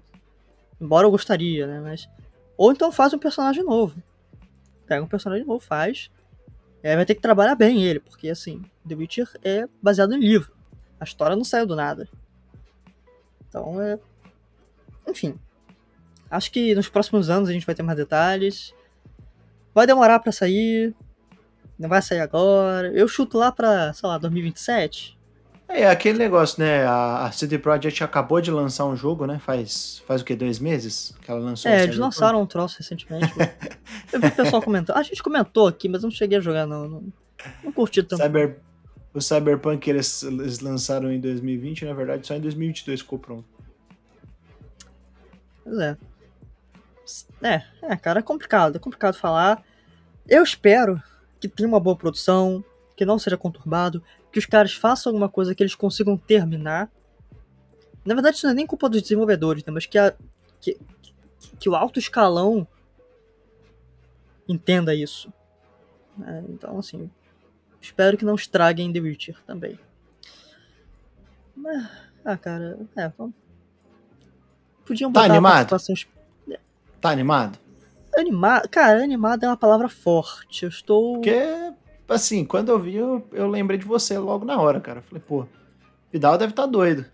[0.79, 1.79] Embora eu gostaria, né?
[1.79, 2.07] Mas.
[2.57, 4.01] Ou então faz um personagem novo.
[4.85, 6.09] Pega um personagem novo, faz.
[6.81, 10.51] É, vai ter que trabalhar bem ele, porque assim, The Witcher é baseado em livro.
[10.99, 12.07] A história não saiu do nada.
[13.47, 13.99] Então é.
[15.07, 15.39] Enfim.
[16.29, 18.73] Acho que nos próximos anos a gente vai ter mais detalhes.
[19.73, 20.95] Vai demorar pra sair.
[21.77, 22.91] Não vai sair agora.
[22.91, 25.16] Eu chuto lá pra, sei lá, 2027.
[25.69, 26.86] É aquele negócio, né?
[26.86, 29.38] A, a CD Projekt acabou de lançar um jogo, né?
[29.38, 30.36] Faz, faz o quê?
[30.36, 31.69] Dois meses que ela lançou?
[31.69, 33.34] É, eles lançaram um troço recentemente.
[34.13, 34.97] eu vi o pessoal comentando.
[34.97, 36.88] A gente comentou aqui, mas eu não cheguei a jogar, não.
[36.88, 37.03] Não,
[37.63, 38.23] não curti tanto.
[38.23, 38.60] Cyber,
[39.13, 43.45] o Cyberpunk que eles, eles lançaram em 2020, na verdade, só em 2022 ficou pronto.
[45.63, 45.97] Pois é.
[47.41, 48.77] É, é, cara, é complicado.
[48.77, 49.62] É complicado falar.
[50.27, 51.01] Eu espero
[51.39, 52.63] que tenha uma boa produção,
[52.97, 56.91] que não seja conturbado, que os caras façam alguma coisa que eles consigam terminar.
[58.03, 59.71] Na verdade, isso não é nem culpa dos desenvolvedores, né?
[59.71, 60.13] Mas que, a,
[60.60, 60.77] que,
[61.60, 62.67] que o alto escalão
[64.49, 65.31] entenda isso.
[66.25, 67.10] É, então, assim,
[67.79, 69.79] espero que não estraguem The Witcher também.
[71.55, 71.88] Mas,
[72.25, 73.36] ah, cara, é, vamos.
[74.86, 75.53] Podiam Tá botar animado?
[75.53, 76.07] participações
[76.99, 77.60] Tá animado?
[78.17, 80.63] Animado, cara, animado é uma palavra forte.
[80.63, 81.13] Eu estou.
[81.13, 81.73] Porque,
[82.07, 84.99] assim, quando eu vi, eu, eu lembrei de você logo na hora, cara.
[84.99, 85.45] Eu Falei, pô,
[86.11, 87.05] Vidal deve estar doido.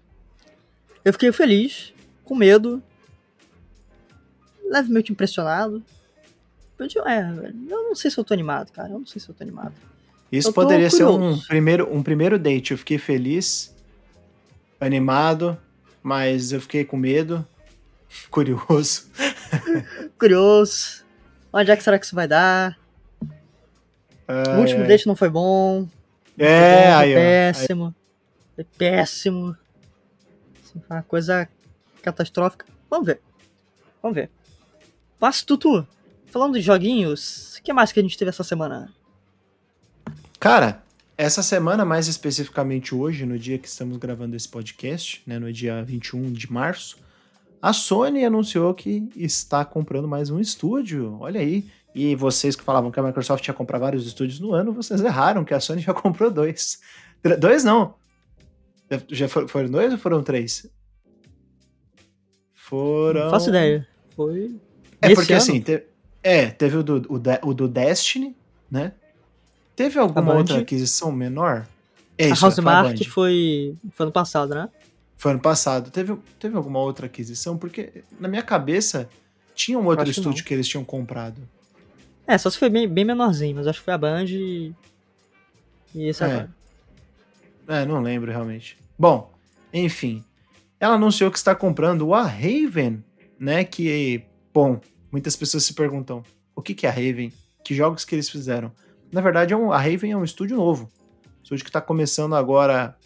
[1.04, 2.82] Eu fiquei feliz, com medo,
[4.70, 5.84] levemente impressionado.
[6.80, 7.22] Eu digo, é,
[7.70, 8.90] eu não sei se eu tô animado, cara.
[8.90, 9.74] Eu não sei se eu tô animado.
[10.32, 12.72] Isso Eu poderia ser um primeiro, um primeiro date.
[12.72, 13.74] Eu fiquei feliz,
[14.80, 15.58] animado,
[16.02, 17.46] mas eu fiquei com medo,
[18.32, 19.10] curioso.
[20.18, 21.04] Curioso.
[21.52, 22.78] Onde é que será que isso vai dar?
[24.56, 25.88] O último date não foi bom.
[26.38, 27.96] É, bom, aí, péssimo.
[28.56, 29.56] Foi péssimo.
[30.64, 31.48] Assim, foi uma coisa
[32.02, 32.66] catastrófica.
[32.90, 33.22] Vamos ver.
[34.02, 34.30] Vamos ver.
[35.20, 35.88] Mas, Tutu,
[36.28, 38.92] falando de joguinhos, o que mais que a gente teve essa semana?
[40.40, 40.84] Cara,
[41.18, 45.82] essa semana, mais especificamente hoje, no dia que estamos gravando esse podcast, né, no dia
[45.84, 46.98] 21 de março,
[47.62, 51.18] a Sony anunciou que está comprando mais um estúdio.
[51.22, 51.66] Olha aí.
[51.96, 55.44] E vocês que falavam que a Microsoft ia comprar vários estúdios no ano, vocês erraram,
[55.44, 56.80] que a Sony já comprou dois.
[57.40, 57.96] Dois não.
[59.10, 60.70] Já foram dois ou foram três?
[62.54, 63.26] Foram.
[63.26, 63.88] Não faço ideia.
[64.16, 64.56] Foi.
[65.02, 65.42] É porque ano?
[65.42, 65.84] assim, te...
[66.22, 68.36] é, teve o do, o, o do Destiny,
[68.70, 68.94] né?
[69.76, 71.68] Teve alguma outra aquisição menor?
[72.18, 74.70] É isso, a Housemark é, foi, foi ano passado, né?
[75.18, 75.90] Foi ano passado.
[75.90, 77.58] Teve, teve alguma outra aquisição?
[77.58, 79.10] Porque na minha cabeça
[79.56, 81.42] tinha um outro estúdio que, que, eles tinham comprado.
[82.26, 84.74] É, só se foi bem, bem menorzinho, mas acho que foi a Band e.
[85.94, 86.26] E esse é.
[86.26, 86.56] agora.
[87.68, 88.78] É, não lembro realmente.
[88.98, 89.32] Bom,
[89.74, 90.24] enfim.
[90.80, 93.04] Ela anunciou que está comprando a Raven,
[93.40, 93.64] né?
[93.64, 94.80] Que, bom,
[95.12, 96.24] muitas pessoas se perguntam:
[96.56, 97.32] o que, que é a Raven?
[97.64, 98.72] Que jogos que eles fizeram?
[99.12, 100.92] Na verdade, é um, a Raven é um estúdio novo.
[101.26, 102.98] Um estúdio que está começando agora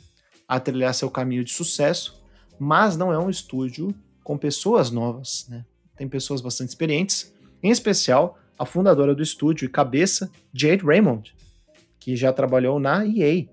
[0.48, 2.24] a trilhar seu caminho de sucesso,
[2.58, 5.66] mas não é um estúdio com pessoas novas, né?
[5.96, 11.34] Tem pessoas bastante experientes, em especial a fundadora do estúdio e cabeça, Jade Raymond,
[12.00, 13.46] que já trabalhou na EA.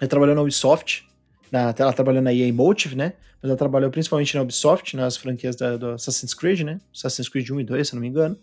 [0.00, 1.06] Ela trabalhou na Ubisoft,
[1.50, 3.14] na, ela trabalhou na EA Motive, né?
[3.40, 6.80] Mas ela trabalhou principalmente na Ubisoft, nas franquias da, do Assassin's Creed, né?
[6.94, 8.36] Assassin's Creed 1 e 2, se não me engano.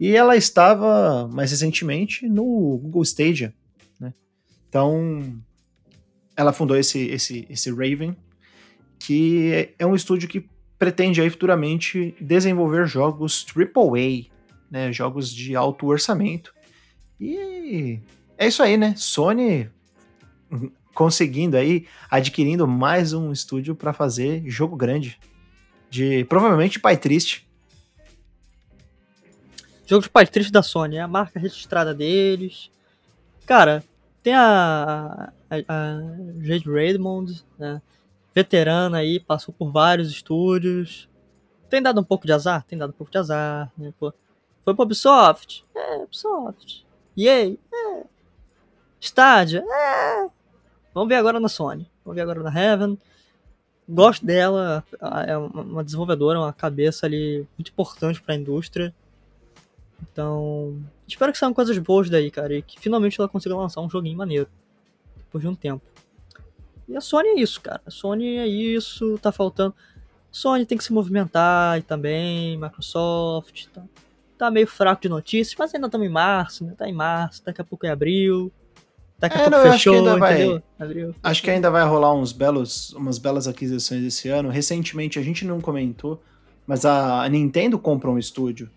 [0.00, 3.52] E ela estava, mais recentemente, no Google Stadia.
[3.98, 4.14] Né?
[4.68, 5.42] Então,
[6.36, 8.16] ela fundou esse, esse, esse Raven,
[9.00, 10.48] que é um estúdio que
[10.78, 14.30] pretende aí futuramente desenvolver jogos AAA,
[14.70, 14.92] né?
[14.92, 16.54] jogos de alto orçamento.
[17.20, 18.00] E
[18.36, 18.94] é isso aí, né?
[18.96, 19.70] Sony
[20.94, 25.18] conseguindo aí, adquirindo mais um estúdio para fazer jogo grande.
[25.90, 27.48] De provavelmente Pai Triste.
[29.88, 32.70] Jogo de pai triste da Sony, é a marca registrada deles.
[33.46, 33.82] Cara,
[34.22, 36.00] tem a, a, a
[36.42, 37.80] Jade Raymond, né?
[38.34, 41.08] Veterana aí, passou por vários estúdios.
[41.70, 42.62] Tem dado um pouco de azar?
[42.64, 43.90] Tem dado um pouco de azar, né?
[43.98, 44.12] Pô,
[44.68, 45.64] foi pro Ubisoft?
[45.74, 46.84] É, Ubisoft.
[47.16, 47.54] EA?
[47.72, 48.04] É.
[49.00, 49.64] Stadia?
[49.66, 50.28] É.
[50.92, 51.90] Vamos ver agora na Sony.
[52.04, 52.98] Vamos ver agora na Heaven.
[53.88, 54.84] Gosto dela,
[55.26, 58.94] é uma desenvolvedora, uma cabeça ali muito importante para a indústria.
[60.02, 63.88] Então, espero que saiam coisas boas daí, cara, e que finalmente ela consiga lançar um
[63.88, 64.48] joguinho maneiro.
[65.16, 65.82] Depois de um tempo.
[66.86, 67.80] E a Sony é isso, cara.
[67.86, 69.74] A Sony é isso, tá faltando.
[70.30, 73.82] Sony tem que se movimentar e também, Microsoft, tá,
[74.38, 76.74] tá meio fraco de notícias, mas ainda estamos em março, né?
[76.76, 78.52] Tá em março, daqui a pouco é abril.
[79.18, 81.84] Daqui a é, pouco não, fechou, acho que ainda vai, Abril, acho que ainda vai
[81.84, 84.48] rolar uns belos, umas belas aquisições esse ano.
[84.48, 86.22] Recentemente a gente não comentou,
[86.66, 88.70] mas a Nintendo comprou um estúdio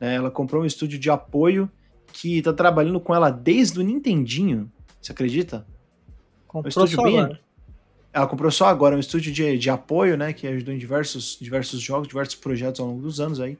[0.00, 0.14] né?
[0.14, 1.70] Ela comprou um estúdio de apoio
[2.12, 4.72] que tá trabalhando com ela desde o Nintendinho.
[5.00, 5.66] Você acredita?
[6.48, 7.18] Comprou um estúdio só bem...
[7.18, 7.40] agora.
[8.12, 10.32] Ela comprou só agora, um estúdio de, de apoio, né?
[10.32, 13.56] Que ajudou em diversos, diversos jogos, diversos projetos ao longo dos anos aí.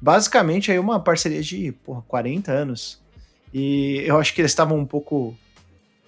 [0.00, 3.02] Basicamente aí uma parceria de porra, 40 anos.
[3.52, 5.36] E eu acho que eles estavam um pouco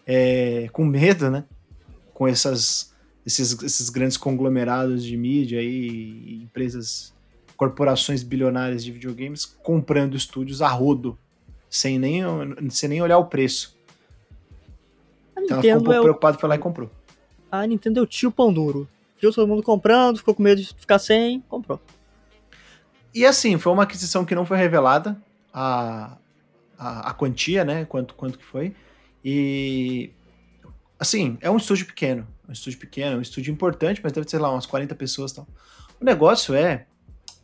[0.06, 1.44] é, com medo, né?
[2.12, 7.14] Com essas, esses, esses grandes conglomerados de mídia e empresas
[7.56, 11.18] corporações bilionárias de videogames comprando estúdios a rodo,
[11.68, 12.22] sem nem,
[12.70, 13.76] sem nem olhar o preço.
[15.36, 16.90] então ela ficou um pouco é preocupada, foi lá e comprou.
[17.52, 18.88] A Nintendo é o tio pão duro.
[19.20, 21.78] Viu todo mundo comprando, ficou com medo de ficar sem, comprou.
[23.14, 25.20] E assim, foi uma aquisição que não foi revelada
[25.52, 26.16] a,
[26.78, 27.84] a, a quantia, né?
[27.84, 28.74] Quanto, quanto que foi.
[29.24, 30.10] E
[30.98, 32.26] assim, é um estúdio pequeno.
[32.48, 35.48] Um estúdio pequeno, um estúdio importante, mas deve ter lá umas 40 pessoas e tal.
[36.00, 36.86] O negócio é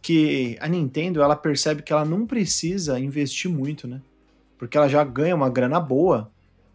[0.01, 4.01] que a Nintendo ela percebe que ela não precisa investir muito, né?
[4.59, 6.31] Porque ela já ganha uma grana boa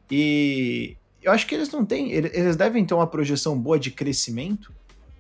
[0.10, 4.74] e eu acho que eles não têm, eles devem ter uma projeção boa de crescimento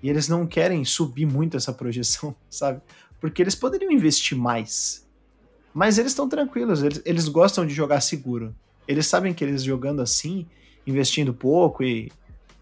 [0.04, 2.82] e eles não querem subir muito essa projeção, sabe?
[3.22, 5.08] Porque eles poderiam investir mais.
[5.74, 8.54] Mas eles estão tranquilos, eles, eles gostam de jogar seguro.
[8.86, 10.46] Eles sabem que eles jogando assim,
[10.86, 12.12] investindo pouco e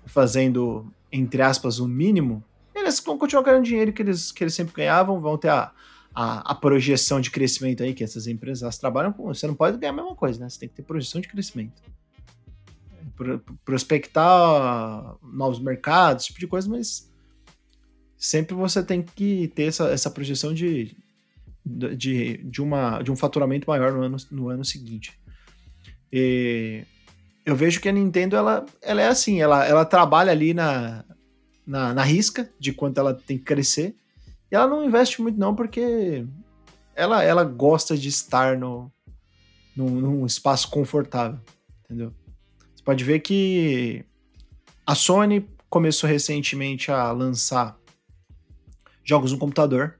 [0.06, 2.44] fazendo, entre aspas, o mínimo,
[2.76, 5.72] eles vão continuar ganhando dinheiro que eles, que eles sempre ganhavam, vão ter a,
[6.14, 9.24] a, a projeção de crescimento aí que essas empresas trabalham com.
[9.28, 10.50] Você não pode ganhar a mesma coisa, né?
[10.50, 11.82] Você tem que ter projeção de crescimento.
[13.66, 17.09] Prospectar novos mercados, tipo de coisa, mas
[18.20, 20.94] sempre você tem que ter essa, essa projeção de,
[21.66, 25.18] de, de, uma, de um faturamento maior no ano, no ano seguinte.
[26.12, 26.84] E
[27.46, 31.06] eu vejo que a Nintendo ela, ela é assim, ela, ela trabalha ali na,
[31.66, 33.96] na, na risca de quanto ela tem que crescer.
[34.52, 36.26] E ela não investe muito, não, porque
[36.96, 38.92] ela, ela gosta de estar no,
[39.76, 41.40] num, num espaço confortável.
[41.86, 42.14] entendeu?
[42.76, 44.04] Você pode ver que
[44.86, 47.80] a Sony começou recentemente a lançar
[49.10, 50.00] jogos no computador.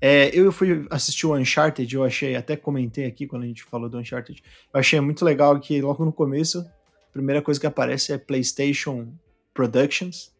[0.00, 3.88] É, eu fui assistir o Uncharted, eu achei, até comentei aqui quando a gente falou
[3.88, 8.12] do Uncharted, eu achei muito legal que logo no começo, a primeira coisa que aparece
[8.12, 9.12] é PlayStation
[9.52, 10.32] Productions,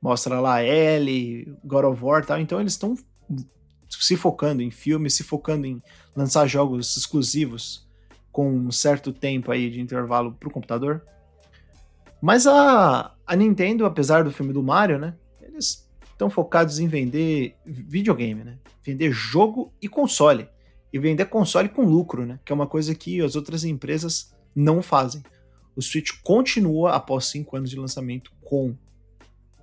[0.00, 2.96] mostra lá L, God of War e tal, então eles estão
[3.88, 5.82] se focando em filmes, se focando em
[6.14, 7.88] lançar jogos exclusivos
[8.30, 11.04] com um certo tempo aí de intervalo para o computador.
[12.20, 15.83] Mas a, a Nintendo, apesar do filme do Mario, né, eles
[16.14, 18.58] estão focados em vender videogame, né?
[18.82, 20.48] Vender jogo e console.
[20.92, 22.38] E vender console com lucro, né?
[22.44, 25.22] Que é uma coisa que as outras empresas não fazem.
[25.76, 28.76] O Switch continua, após 5 anos de lançamento, com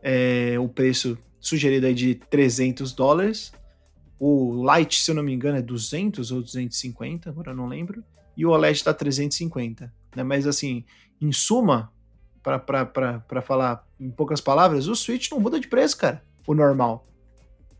[0.04, 3.54] é, o preço sugerido aí de 300 dólares.
[4.20, 8.04] O Lite, se eu não me engano, é 200 ou 250, agora eu não lembro.
[8.36, 9.92] E o OLED está 350.
[10.16, 10.24] Né?
[10.24, 10.84] Mas assim,
[11.20, 11.92] em suma,
[12.44, 16.24] para falar em poucas palavras, o Switch não muda de preço, cara.
[16.47, 17.08] O normal.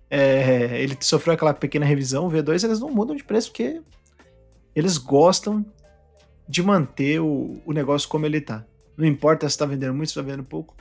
[0.10, 3.82] É, ele sofreu aquela pequena revisão, o V2 eles não mudam de preço porque
[4.76, 5.66] eles gostam
[6.48, 8.66] de manter o, o negócio como ele tá.
[8.98, 10.76] Não importa se tá vendendo muito, se tá vendendo pouco.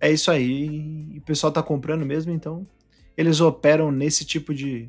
[0.00, 1.16] É isso aí.
[1.16, 2.66] O pessoal tá comprando mesmo, então
[3.16, 4.88] eles operam nesse tipo de,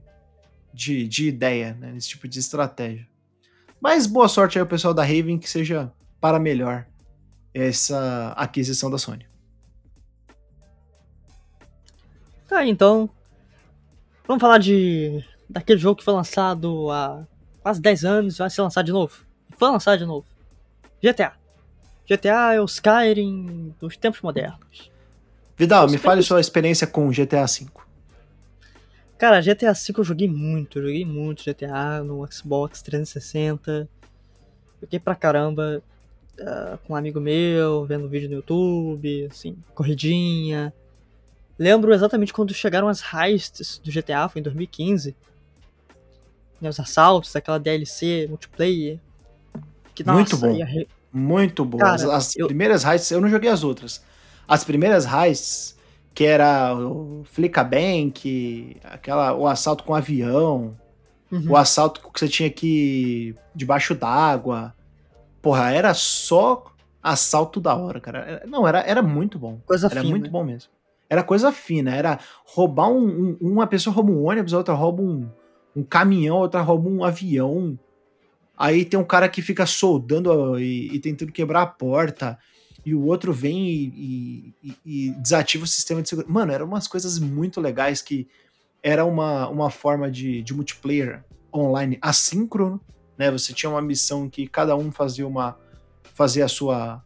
[0.73, 1.91] de, de ideia, né?
[1.91, 3.07] nesse tipo de estratégia.
[3.81, 6.85] Mas boa sorte aí ao pessoal da Raven que seja para melhor
[7.53, 9.25] essa aquisição da Sony.
[12.49, 13.07] Tá, então.
[14.27, 17.23] Vamos falar de daquele jogo que foi lançado há
[17.61, 19.23] quase 10 anos e vai ser lançado de novo.
[19.57, 20.25] Foi lançado de novo.
[21.01, 21.33] GTA.
[22.07, 24.91] GTA é o Skyrim dos tempos modernos.
[25.55, 26.05] Vidal, Os me tempos...
[26.05, 27.67] fale sua experiência com GTA V.
[29.17, 33.87] Cara, GTA V eu joguei muito, eu joguei muito GTA no Xbox 360.
[34.81, 35.83] Joguei pra caramba
[36.39, 40.73] uh, com um amigo meu, vendo vídeo no YouTube, assim, corridinha.
[41.59, 45.15] Lembro exatamente quando chegaram as heists do GTA, foi em 2015.
[46.61, 48.97] Né, os assaltos, aquela DLC multiplayer.
[49.93, 50.65] Que, nossa, Muito bom.
[50.65, 50.87] Re...
[51.11, 51.77] Muito bom.
[51.77, 52.47] Cara, as, as eu...
[52.47, 54.01] primeiras heists, eu não joguei as outras.
[54.47, 55.77] As primeiras heists,
[56.13, 60.75] que era o Flickabank, aquela, o assalto com avião,
[61.31, 61.51] uhum.
[61.51, 64.73] o assalto que você tinha que debaixo d'água,
[65.41, 66.65] Porra, era só
[67.01, 68.43] assalto da hora, cara.
[68.45, 69.59] Não, era, era muito bom.
[69.65, 70.11] Coisa era fina.
[70.11, 70.69] muito bom mesmo.
[71.09, 75.01] Era coisa fina, era roubar um, um, Uma pessoa rouba um ônibus, a outra rouba
[75.01, 75.29] um,
[75.75, 77.77] um caminhão, a outra rouba um avião.
[78.57, 82.37] Aí tem um cara que fica soldando e, e tentando quebrar a porta.
[82.85, 86.31] E o outro vem e, e, e, desativa o sistema de segurança.
[86.31, 88.27] Mano, eram umas coisas muito legais que
[88.81, 92.79] era uma, uma forma de, de multiplayer online assíncrono
[93.19, 93.29] né?
[93.29, 95.59] Você tinha uma missão que cada um fazia uma
[96.13, 97.03] fazia a sua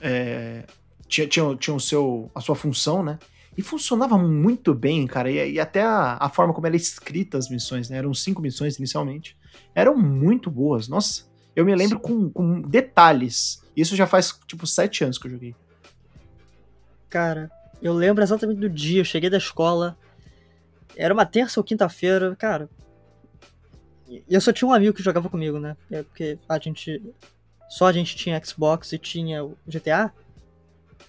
[0.00, 0.64] é,
[1.10, 3.18] tinha, tinha, tinha o seu a sua função, né?
[3.58, 5.30] E funcionava muito bem, cara.
[5.30, 7.98] E, e até a, a, forma como era escrita as missões, né?
[7.98, 9.36] Eram cinco missões inicialmente.
[9.74, 10.88] Eram muito boas.
[10.88, 13.62] Nossa, eu me lembro com, com, detalhes.
[13.76, 15.54] Isso já faz, tipo, sete anos que eu joguei.
[17.08, 17.50] Cara,
[17.82, 19.00] eu lembro exatamente do dia.
[19.00, 19.98] Eu cheguei da escola.
[20.96, 22.36] Era uma terça ou quinta-feira.
[22.36, 22.70] Cara,
[24.08, 25.76] e eu só tinha um amigo que jogava comigo, né?
[25.90, 27.02] É porque a gente.
[27.68, 30.12] Só a gente tinha Xbox e tinha o GTA.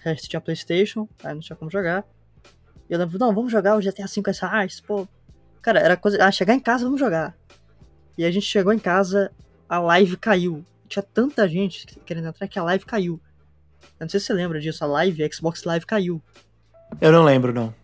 [0.04, 2.04] O resto tinha Playstation, aí não tinha como jogar.
[2.88, 5.06] E eu lembro, não, vamos jogar o GTA V essa arte, pô.
[5.60, 6.24] Cara, era coisa.
[6.24, 7.36] Ah, chegar em casa, vamos jogar.
[8.18, 9.30] E a gente chegou em casa,
[9.68, 10.64] a live caiu.
[10.88, 13.20] Tinha tanta gente querendo entrar que a live caiu.
[13.98, 16.20] Eu não sei se você lembra disso, a live, a Xbox Live caiu.
[17.00, 17.74] Eu não lembro, não.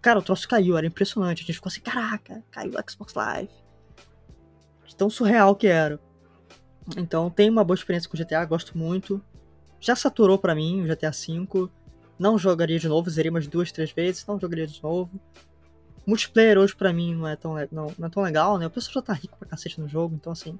[0.00, 1.42] Cara, o troço caiu, era impressionante.
[1.42, 3.50] A gente ficou assim, caraca, caiu o Xbox Live
[4.94, 5.98] de tão surreal que era.
[6.96, 9.22] Então tem uma boa experiência com GTA, gosto muito.
[9.84, 11.68] Já saturou para mim o GTA V.
[12.18, 15.10] Não jogaria de novo, zerei umas duas, três vezes, não jogaria de novo.
[16.06, 18.66] Multiplayer hoje para mim não é, tão, não, não é tão legal, né?
[18.66, 20.58] O pessoal já tá rico pra cacete no jogo, então assim.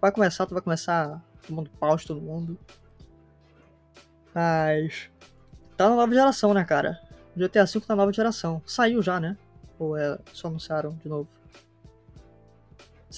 [0.00, 2.58] Vai começar, tu vai começar tomando pau de todo mundo.
[4.34, 5.08] Mas.
[5.76, 7.00] Tá na nova geração, né, cara?
[7.36, 8.60] GTA V tá na nova geração.
[8.66, 9.36] Saiu já, né?
[9.78, 11.28] Ou é, só anunciaram de novo?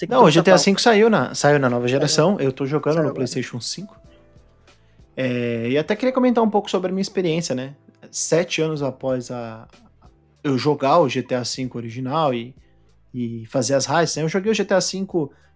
[0.07, 2.39] Não, o GTA V saiu na, saiu na nova geração.
[2.39, 4.06] Eu tô jogando saiu no PlayStation 5.
[5.19, 7.75] É, e até queria comentar um pouco sobre a minha experiência, né?
[8.11, 9.67] Sete anos após a,
[10.43, 12.55] eu jogar o GTA V original e,
[13.11, 14.21] e fazer as raids, né?
[14.21, 15.07] Eu joguei o GTA V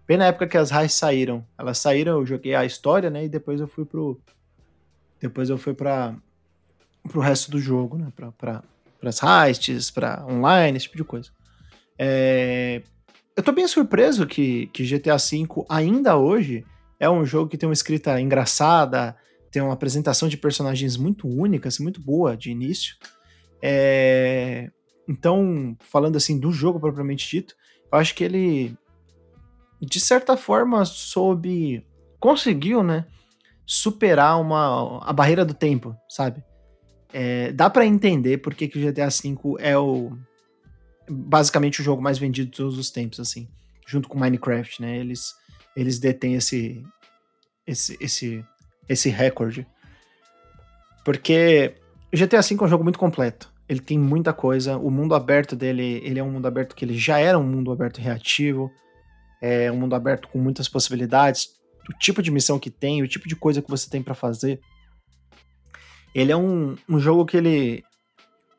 [0.07, 1.45] bem na época que as raids saíram.
[1.55, 3.25] Elas saíram, eu joguei a história, né?
[3.25, 4.19] E depois eu fui pro.
[5.19, 6.15] Depois eu fui para
[7.07, 8.11] pro resto do jogo, né?
[8.15, 8.63] Pra, pra,
[8.99, 11.29] pras heists, pra online, esse tipo de coisa.
[11.99, 12.81] É,
[13.35, 16.65] eu tô bem surpreso que, que GTA V ainda hoje
[16.99, 19.15] É um jogo que tem uma escrita engraçada,
[19.51, 22.95] tem uma apresentação de personagens muito única, assim, muito boa de início.
[23.61, 24.71] É...
[25.07, 27.55] Então, falando assim do jogo propriamente dito,
[27.91, 28.75] eu acho que ele,
[29.81, 31.85] de certa forma, soube.
[32.19, 33.05] conseguiu, né?
[33.65, 36.43] Superar uma, a barreira do tempo, sabe?
[37.13, 40.17] É, dá para entender porque que o GTA V é o
[41.09, 43.49] basicamente o jogo mais vendido de todos os tempos, assim,
[43.85, 44.97] junto com Minecraft, né?
[44.97, 45.33] Eles
[45.75, 46.81] eles detêm esse
[47.67, 48.45] esse esse
[48.91, 49.65] esse recorde.
[51.05, 51.75] Porque
[52.13, 53.51] o GTA V é um jogo muito completo.
[53.67, 54.77] Ele tem muita coisa.
[54.77, 57.71] O mundo aberto dele, ele é um mundo aberto que ele já era um mundo
[57.71, 58.69] aberto reativo.
[59.41, 61.49] É um mundo aberto com muitas possibilidades.
[61.89, 64.59] O tipo de missão que tem, o tipo de coisa que você tem para fazer.
[66.13, 67.83] Ele é um, um jogo que ele,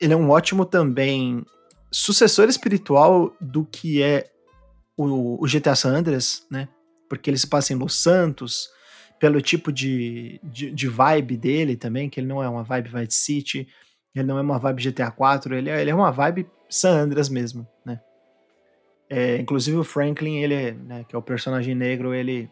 [0.01, 1.45] ele é um ótimo também
[1.91, 4.31] sucessor espiritual do que é
[4.97, 6.69] o, o GTA San Andreas, né?
[7.09, 8.71] Porque ele se passa em Los Santos,
[9.23, 13.19] pelo tipo de, de, de, vibe dele também, que ele não é uma vibe Vice
[13.19, 13.69] City,
[14.13, 17.29] ele não é uma vibe GTA 4, ele é, ele é uma vibe San Andreas
[17.29, 18.01] mesmo, né?
[19.09, 22.51] É, inclusive o Franklin, ele, né, que é o personagem negro, ele,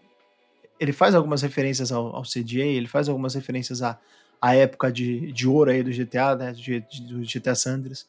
[0.78, 3.98] ele faz algumas referências ao, ao ele faz algumas referências à,
[4.40, 8.06] à época de, de ouro aí do GTA, né, de, do GTA Sanders.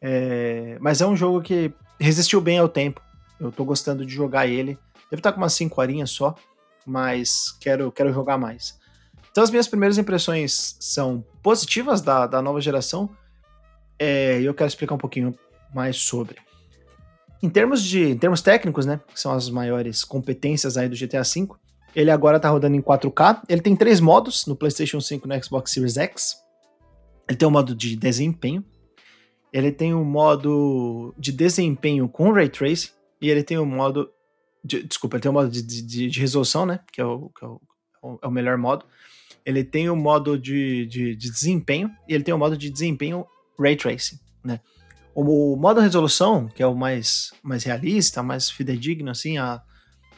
[0.00, 3.02] É, mas é um jogo que resistiu bem ao tempo.
[3.40, 4.78] Eu tô gostando de jogar ele.
[5.10, 6.36] Deve estar com umas 5 horinhas só,
[6.86, 8.78] mas quero, quero jogar mais.
[9.30, 13.10] Então as minhas primeiras impressões são positivas da, da nova geração
[13.98, 15.34] é, e eu quero explicar um pouquinho
[15.74, 16.36] mais sobre.
[17.42, 21.22] Em termos de em termos técnicos, né, que são as maiores competências aí do GTA
[21.22, 21.48] V,
[21.94, 23.42] ele agora está rodando em 4K.
[23.48, 26.36] Ele tem três modos no PlayStation 5 e no Xbox Series X.
[27.28, 28.64] Ele tem o um modo de desempenho,
[29.52, 33.66] ele tem o um modo de desempenho com Ray Tracing e ele tem o um
[33.66, 34.10] modo
[34.64, 37.44] de, desculpa, ele tem o modo de, de, de resolução, né, que é o, que
[37.44, 37.60] é o,
[38.22, 38.84] é o melhor modo.
[39.44, 43.26] Ele tem o modo de, de, de desempenho e ele tem o modo de desempenho
[43.58, 44.60] Ray Tracing, né.
[45.14, 49.60] O, o modo resolução, que é o mais, mais realista, mais fidedigno, assim, a,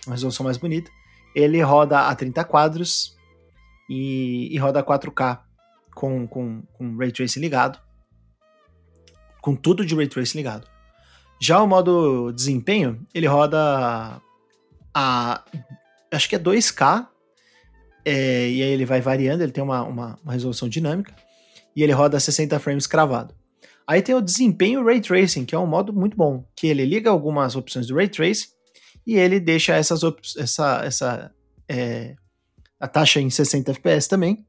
[0.06, 0.90] a resolução mais bonita,
[1.34, 3.16] ele roda a 30 quadros
[3.88, 5.40] e, e roda 4K
[5.94, 7.78] com, com, com Ray Tracing ligado.
[9.40, 10.68] Com tudo de Ray Tracing ligado.
[11.40, 14.20] Já o modo desempenho, ele roda
[14.94, 15.44] a.
[16.10, 17.08] Acho que é 2K.
[18.04, 21.14] É, e aí ele vai variando, ele tem uma, uma, uma, resolução dinâmica.
[21.74, 23.34] E ele roda a 60 frames cravado.
[23.86, 26.44] Aí tem o desempenho Ray Tracing, que é um modo muito bom.
[26.56, 28.48] Que ele liga algumas opções do Ray Tracing
[29.06, 30.00] e ele deixa essas
[30.36, 31.34] essa, essa
[31.68, 32.14] é,
[32.82, 34.44] a taxa em 60 FPS também,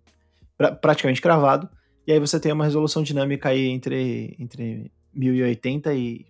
[0.57, 1.69] pra, praticamente cravado,
[2.05, 6.25] e aí você tem uma resolução dinâmica aí entre, entre 1080 e,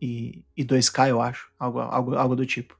[0.00, 2.76] e, e 2K, eu acho, algo, algo, algo do tipo.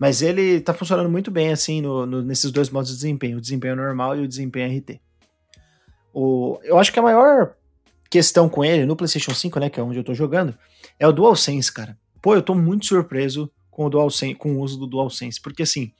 [0.00, 3.40] Mas ele tá funcionando muito bem, assim, no, no, nesses dois modos de desempenho, o
[3.40, 4.98] desempenho normal e o desempenho RT.
[6.10, 7.54] O, eu acho que a maior
[8.08, 10.56] questão com ele, no PlayStation 5, né, que é onde eu tô jogando,
[10.98, 11.98] é o DualSense, cara.
[12.22, 15.92] Pô, eu tô muito surpreso com o DualSense, com o uso do DualSense, porque assim,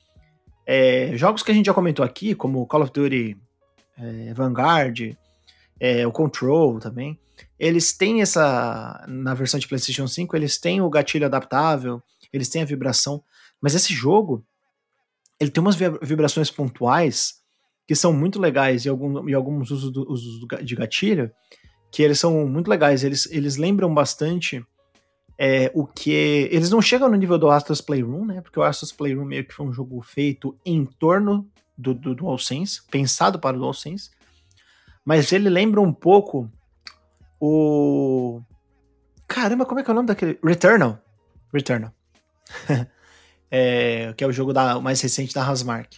[0.65, 3.37] é, jogos que a gente já comentou aqui, como Call of Duty
[3.99, 5.15] é, Vanguard,
[5.79, 7.19] é, o Control também,
[7.59, 12.01] eles têm essa, na versão de PlayStation 5, eles têm o gatilho adaptável,
[12.33, 13.23] eles têm a vibração,
[13.61, 14.43] mas esse jogo,
[15.39, 17.41] ele tem umas vibrações pontuais
[17.87, 21.31] que são muito legais e, algum, e alguns usos, do, usos de gatilho
[21.91, 24.65] que eles são muito legais, eles, eles lembram bastante
[25.37, 26.11] é, o que.
[26.51, 28.41] Eles não chegam no nível do Astros Playroom, né?
[28.41, 32.81] Porque o Astros Playroom meio que foi um jogo feito em torno do, do DualSense,
[32.89, 34.11] pensado para o DualSense.
[35.03, 36.49] Mas ele lembra um pouco
[37.39, 38.41] o.
[39.27, 40.39] Caramba, como é que é o nome daquele?
[40.43, 40.99] Returnal.
[41.51, 41.91] Returnal.
[43.51, 45.97] é, que é o jogo da, mais recente da Hasmark.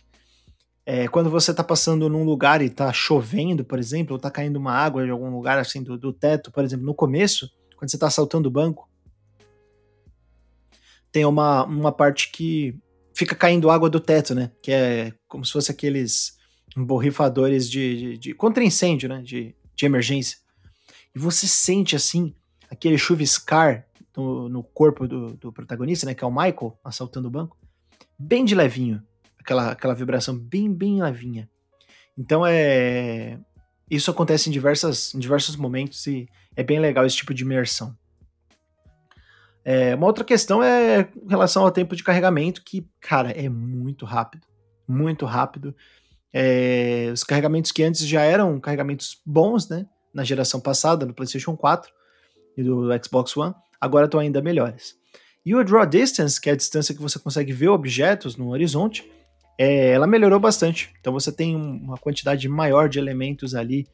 [0.85, 4.57] É, quando você tá passando num lugar e tá chovendo, por exemplo, ou tá caindo
[4.57, 7.97] uma água de algum lugar assim do, do teto, por exemplo, no começo, quando você
[7.97, 8.89] tá saltando o banco,
[11.11, 12.75] tem uma, uma parte que
[13.13, 14.51] fica caindo água do teto, né?
[14.61, 16.37] Que é como se fosse aqueles
[16.75, 19.21] borrifadores de, de, de contra incêndio, né?
[19.21, 20.39] De, de emergência.
[21.15, 22.33] E você sente assim
[22.69, 23.85] aquele chuviscar
[24.15, 26.13] no, no corpo do, do, protagonista, né?
[26.13, 27.57] Que é o Michael assaltando o banco,
[28.17, 29.01] bem de levinho,
[29.39, 31.49] aquela, aquela vibração bem bem levinha.
[32.17, 33.39] Então é
[33.89, 37.95] isso acontece em diversas em diversos momentos e é bem legal esse tipo de imersão.
[39.65, 44.05] É, uma outra questão é em relação ao tempo de carregamento, que, cara, é muito
[44.05, 44.45] rápido.
[44.87, 45.73] Muito rápido.
[46.33, 49.85] É, os carregamentos que antes já eram carregamentos bons, né?
[50.13, 51.91] Na geração passada, no PlayStation 4
[52.57, 54.95] e do Xbox One, agora estão ainda melhores.
[55.45, 59.11] E o Draw Distance, que é a distância que você consegue ver objetos no horizonte,
[59.57, 60.93] é, ela melhorou bastante.
[61.01, 63.85] Então você tem uma quantidade maior de elementos ali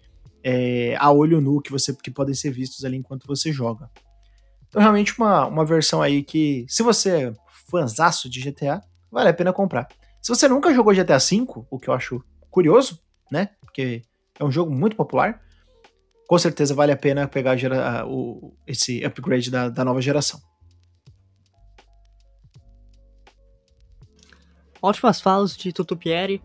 [0.43, 3.89] é, a olho nu que, você, que podem ser vistos ali enquanto você joga.
[4.67, 7.33] Então, realmente, uma, uma versão aí que, se você é
[7.67, 8.81] fãzaço de GTA,
[9.11, 9.87] vale a pena comprar.
[10.21, 12.99] Se você nunca jogou GTA V, o que eu acho curioso,
[13.31, 13.49] né?
[13.59, 14.03] Porque
[14.39, 15.41] é um jogo muito popular,
[16.29, 20.39] com certeza vale a pena pegar gera, o, esse upgrade da, da nova geração.
[24.79, 26.39] Ótimas falas de Tutupieri.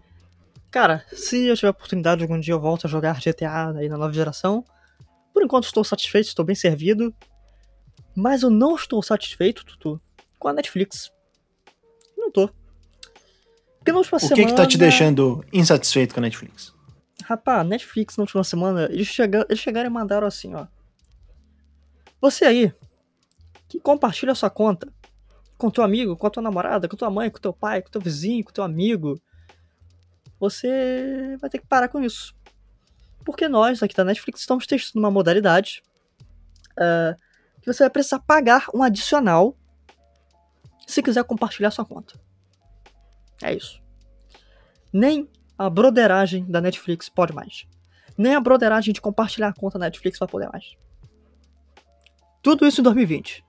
[0.70, 4.14] Cara, se eu tiver oportunidade algum dia eu volto a jogar GTA aí na nova
[4.14, 4.64] geração.
[5.34, 7.14] Por enquanto estou satisfeito, estou bem servido.
[8.16, 10.00] Mas eu não estou satisfeito, Tutu,
[10.38, 11.12] com a Netflix.
[12.16, 12.48] Não tô.
[13.80, 14.34] Porque na última o semana...
[14.34, 16.73] O que que tá te deixando insatisfeito com a Netflix?
[17.26, 19.46] Rapaz, Netflix na última semana, eles, chega...
[19.48, 20.66] eles chegaram e mandaram assim, ó.
[22.20, 22.72] Você aí,
[23.66, 24.92] que compartilha sua conta
[25.56, 28.00] com teu amigo, com a tua namorada, com tua mãe, com teu pai, com teu
[28.00, 29.18] vizinho, com teu amigo,
[30.38, 32.36] você vai ter que parar com isso.
[33.24, 35.82] Porque nós, aqui da Netflix, estamos testando uma modalidade
[36.72, 37.18] uh,
[37.62, 39.56] que você vai precisar pagar um adicional
[40.86, 42.20] se quiser compartilhar sua conta.
[43.42, 43.82] É isso.
[44.92, 47.66] Nem a broderagem da Netflix pode mais.
[48.16, 50.76] Nem a broderagem de compartilhar a conta da Netflix vai poder mais.
[52.42, 53.44] Tudo isso em 2020.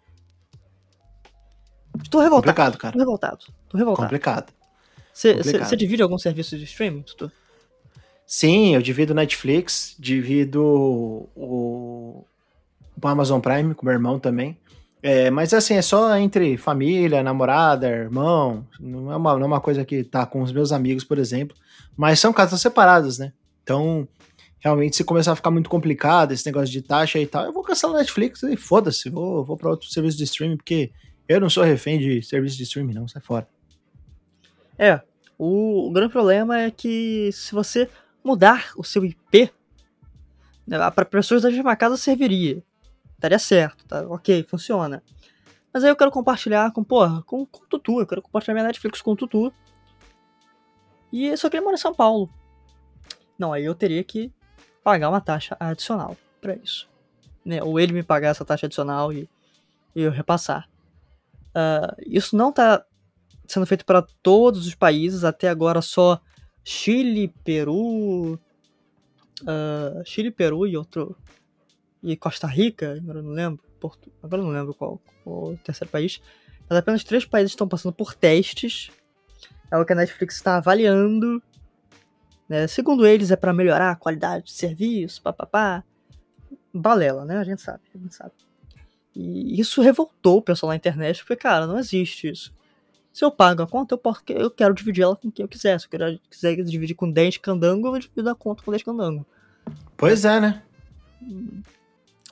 [2.02, 2.54] Estou revoltado.
[2.54, 2.94] Complicado, cara.
[2.94, 3.46] Tô revoltado.
[3.70, 4.06] Tô revoltado.
[4.08, 4.54] Complicado.
[5.14, 7.32] Você divide algum serviço de streaming, Tutu?
[8.28, 12.26] Sim, eu divido Netflix, divido o,
[13.02, 14.58] o Amazon Prime com meu irmão também.
[15.08, 18.68] É, mas assim, é só entre família, namorada, irmão.
[18.80, 21.56] Não é, uma, não é uma coisa que tá com os meus amigos, por exemplo.
[21.96, 23.32] Mas são casas separadas, né?
[23.62, 24.08] Então,
[24.60, 27.62] realmente, se começar a ficar muito complicado esse negócio de taxa e tal, eu vou
[27.62, 30.90] cancelar Netflix e foda-se, vou, vou para outro serviço de streaming, porque
[31.30, 33.48] eu não sou refém de serviço de streaming, não, sai fora.
[34.76, 35.00] É,
[35.38, 37.88] o, o grande problema é que se você
[38.24, 39.52] mudar o seu IP,
[40.66, 42.64] né, para pessoas da mesma casa serviria
[43.18, 44.06] daria certo, tá?
[44.08, 45.02] Ok, funciona.
[45.74, 48.00] Mas aí eu quero compartilhar com, porra, com, com o Tutu.
[48.00, 49.54] Eu quero compartilhar minha Netflix com o Tutu.
[51.12, 52.30] E só que ele mora em São Paulo.
[53.38, 54.32] Não, aí eu teria que
[54.84, 56.88] pagar uma taxa adicional para isso.
[57.44, 57.62] Né?
[57.62, 59.30] Ou ele me pagar essa taxa adicional e,
[59.94, 60.70] e eu repassar.
[61.50, 62.86] Uh, isso não tá
[63.48, 65.24] sendo feito para todos os países.
[65.24, 66.22] Até agora só
[66.64, 68.40] Chile, Peru.
[69.42, 71.18] Uh, Chile, Peru e outro
[72.06, 75.58] e Costa Rica, agora eu não lembro, Porto, agora eu não lembro qual, qual o
[75.58, 76.22] terceiro país,
[76.70, 78.92] mas apenas três países estão passando por testes.
[79.72, 81.42] É o que a Netflix está avaliando.
[82.48, 82.68] Né?
[82.68, 85.84] Segundo eles, é para melhorar a qualidade de serviço, papapá.
[86.72, 87.38] Balela, né?
[87.38, 88.34] A gente sabe, a gente sabe.
[89.16, 92.54] E isso revoltou o pessoal na internet, porque, cara, não existe isso.
[93.14, 95.80] Se eu pago a conta, eu, posso, eu quero dividir ela com quem eu quiser.
[95.80, 99.26] Se eu quiser dividir com dente candango, eu vou dividir a conta com dente candango.
[99.96, 100.62] Pois é, né?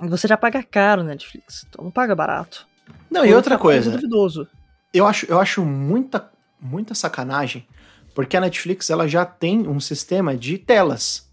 [0.02, 2.68] Você já paga caro Netflix, então não paga barato.
[3.10, 3.92] Não, e outra coisa.
[3.92, 4.48] Duvidoso.
[4.94, 6.30] Eu acho, eu acho muita,
[6.60, 7.68] muita sacanagem,
[8.14, 11.32] porque a Netflix ela já tem um sistema de telas.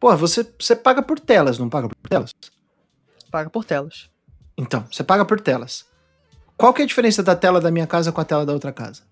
[0.00, 2.30] Pô, você, você paga por telas, não paga por telas?
[3.30, 4.10] Paga por telas.
[4.56, 5.86] Então, você paga por telas.
[6.56, 8.72] Qual que é a diferença da tela da minha casa com a tela da outra
[8.72, 9.02] casa?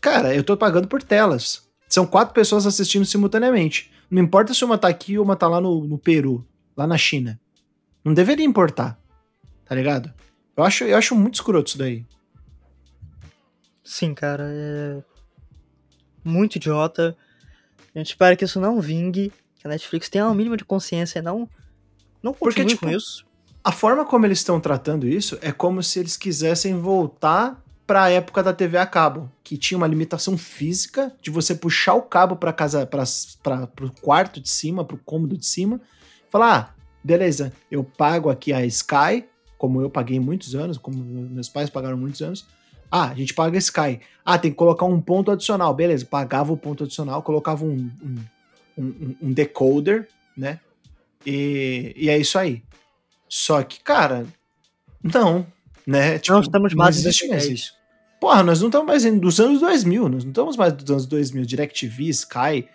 [0.00, 1.66] Cara, eu tô pagando por telas.
[1.88, 3.92] São quatro pessoas assistindo simultaneamente.
[4.10, 6.98] Não importa se uma tá aqui ou uma tá lá no, no Peru lá na
[6.98, 7.40] China.
[8.04, 8.98] Não deveria importar,
[9.64, 10.12] tá ligado?
[10.56, 12.04] Eu acho, eu acho muito escroto isso daí.
[13.82, 15.02] Sim, cara, é
[16.24, 17.16] muito idiota.
[17.94, 21.20] A gente espera que isso não vingue, que a Netflix tenha um mínimo de consciência
[21.20, 21.48] e não,
[22.22, 23.24] não continue Porque, tipo, com isso.
[23.62, 28.10] A forma como eles estão tratando isso é como se eles quisessem voltar para a
[28.10, 32.36] época da TV a cabo, que tinha uma limitação física de você puxar o cabo
[32.36, 33.04] para casa, para
[33.82, 35.80] o quarto de cima, para o cômodo de cima,
[36.36, 39.24] Falar, ah, beleza, eu pago aqui a Sky,
[39.56, 42.46] como eu paguei muitos anos, como meus pais pagaram muitos anos.
[42.90, 44.00] Ah, a gente paga a Sky.
[44.22, 45.72] Ah, tem que colocar um ponto adicional.
[45.72, 48.16] Beleza, pagava o ponto adicional, colocava um, um,
[48.76, 50.60] um, um decoder, né?
[51.24, 52.62] E, e é isso aí.
[53.26, 54.26] Só que, cara,
[55.02, 55.46] não,
[55.86, 56.18] né?
[56.18, 57.74] Tipo, não estamos mais não existe mais isso.
[58.20, 61.46] Porra, nós não estamos mais dos anos 2000, nós não estamos mais dos anos 2000,
[61.46, 62.68] DirecTV, Sky,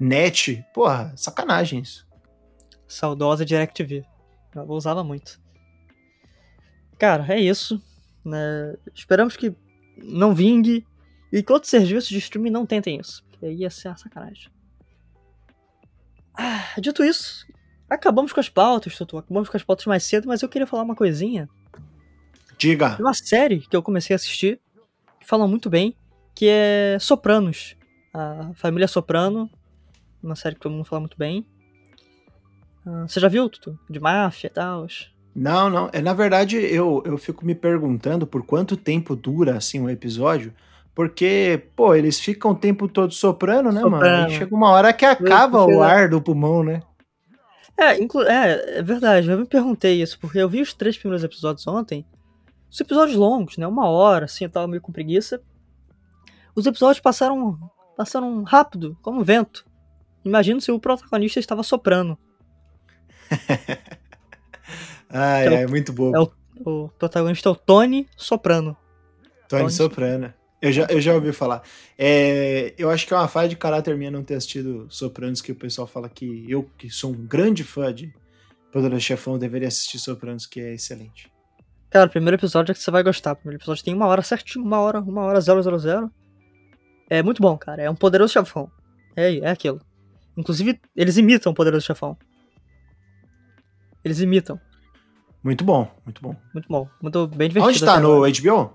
[0.00, 2.05] Net, porra, sacanagem isso.
[2.88, 4.04] Saudosa DirecTV.
[4.54, 5.40] Eu usava muito.
[6.98, 7.82] Cara, é isso.
[8.24, 8.76] Né?
[8.94, 9.54] Esperamos que
[9.96, 10.86] não vingue
[11.32, 13.24] e que outros serviços de streaming não tentem isso.
[13.30, 14.50] Porque aí ia ser uma sacanagem.
[16.34, 17.46] Ah, dito isso,
[17.88, 19.16] acabamos com as pautas, Tutu.
[19.16, 21.48] Acabamos com as pautas mais cedo, mas eu queria falar uma coisinha.
[22.58, 22.96] Diga.
[23.00, 24.60] Uma série que eu comecei a assistir,
[25.20, 25.96] que fala muito bem,
[26.34, 27.76] que é Sopranos.
[28.12, 29.50] A família Soprano,
[30.22, 31.46] uma série que todo mundo fala muito bem.
[32.86, 33.78] Ah, você já viu, Tutu?
[33.90, 34.86] De máfia e tal?
[35.34, 35.90] Não, não.
[35.92, 40.54] É, na verdade, eu, eu fico me perguntando por quanto tempo dura assim um episódio.
[40.94, 44.02] Porque, pô, eles ficam o tempo todo soprando, né, mano?
[44.02, 46.80] Aí chega uma hora que acaba o ar do pulmão, né?
[47.76, 49.28] É, é, é verdade.
[49.28, 52.06] Eu me perguntei isso, porque eu vi os três primeiros episódios ontem.
[52.70, 53.66] Os episódios longos, né?
[53.66, 55.42] Uma hora, assim, eu tava meio com preguiça.
[56.54, 57.58] Os episódios passaram,
[57.94, 59.66] passaram rápido, como vento.
[60.24, 62.18] Imagino se o protagonista estava soprando.
[65.12, 66.14] é, é, muito bom.
[66.14, 66.32] É o,
[66.64, 68.76] o, protagonista é o Tony Soprano.
[69.48, 70.34] Tony, Tony Soprano.
[70.60, 71.62] Eu já, eu já ouvi falar.
[71.98, 75.52] É, eu acho que é uma falha de caráter minha não ter assistido Sopranos, que
[75.52, 78.12] o pessoal fala que eu, que sou um grande fã de
[78.72, 81.30] Poderoso Chefão, deveria assistir Sopranos, que é excelente.
[81.90, 83.32] Cara, o primeiro episódio é que você vai gostar.
[83.32, 86.10] O primeiro episódio tem uma hora certinho, uma hora, uma hora, zero, zero, zero.
[87.08, 87.82] É muito bom, cara.
[87.82, 88.70] É um poderoso chefão.
[89.14, 89.80] É, é aquilo.
[90.36, 92.16] Inclusive, eles imitam o poderoso chefão.
[94.06, 94.60] Eles imitam.
[95.42, 96.36] Muito bom, muito bom.
[96.54, 96.88] Muito bom.
[97.02, 97.70] Muito bem divertido.
[97.70, 97.98] Onde tá?
[97.98, 98.72] No HBO?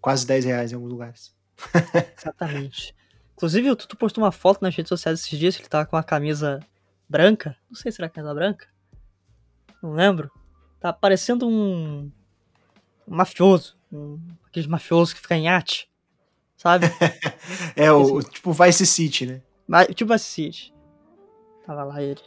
[0.00, 1.34] quase 10 reais em alguns lugares.
[2.18, 2.94] Exatamente.
[3.34, 5.96] Inclusive, o Tutu postou uma foto nas redes sociais esses dias que ele tava com
[5.96, 6.60] uma camisa
[7.12, 7.54] branca.
[7.70, 8.66] Não sei se era camisa branca.
[9.82, 10.30] Não lembro.
[10.80, 12.10] Tá parecendo um
[13.06, 13.76] um mafioso.
[13.92, 15.90] Um, aqueles mafiosos que ficam em arte.
[16.56, 16.86] Sabe?
[17.76, 19.42] é, o, tipo Vice City, né?
[19.94, 20.74] Tipo Vice City.
[21.66, 22.20] Tava lá ele.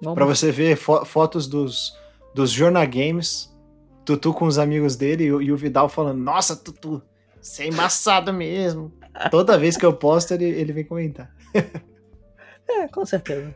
[0.00, 1.96] Vamos pra você ver fo fotos dos,
[2.34, 3.54] dos Jornal Games,
[4.04, 7.02] Tutu com os amigos dele e, e o Vidal falando: Nossa, Tutu,
[7.40, 8.92] você é embaçado mesmo.
[9.30, 11.34] Toda vez que eu posto, ele, ele vem comentar.
[12.68, 13.54] é, com certeza.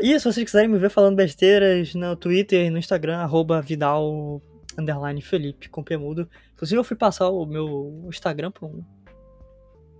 [0.00, 4.40] E se vocês quiserem me ver falando besteiras no Twitter e no Instagram, arroba Vidal
[4.78, 6.28] underline Felipe, com Pemudo.
[6.54, 8.82] Inclusive eu fui passar o meu Instagram pra um,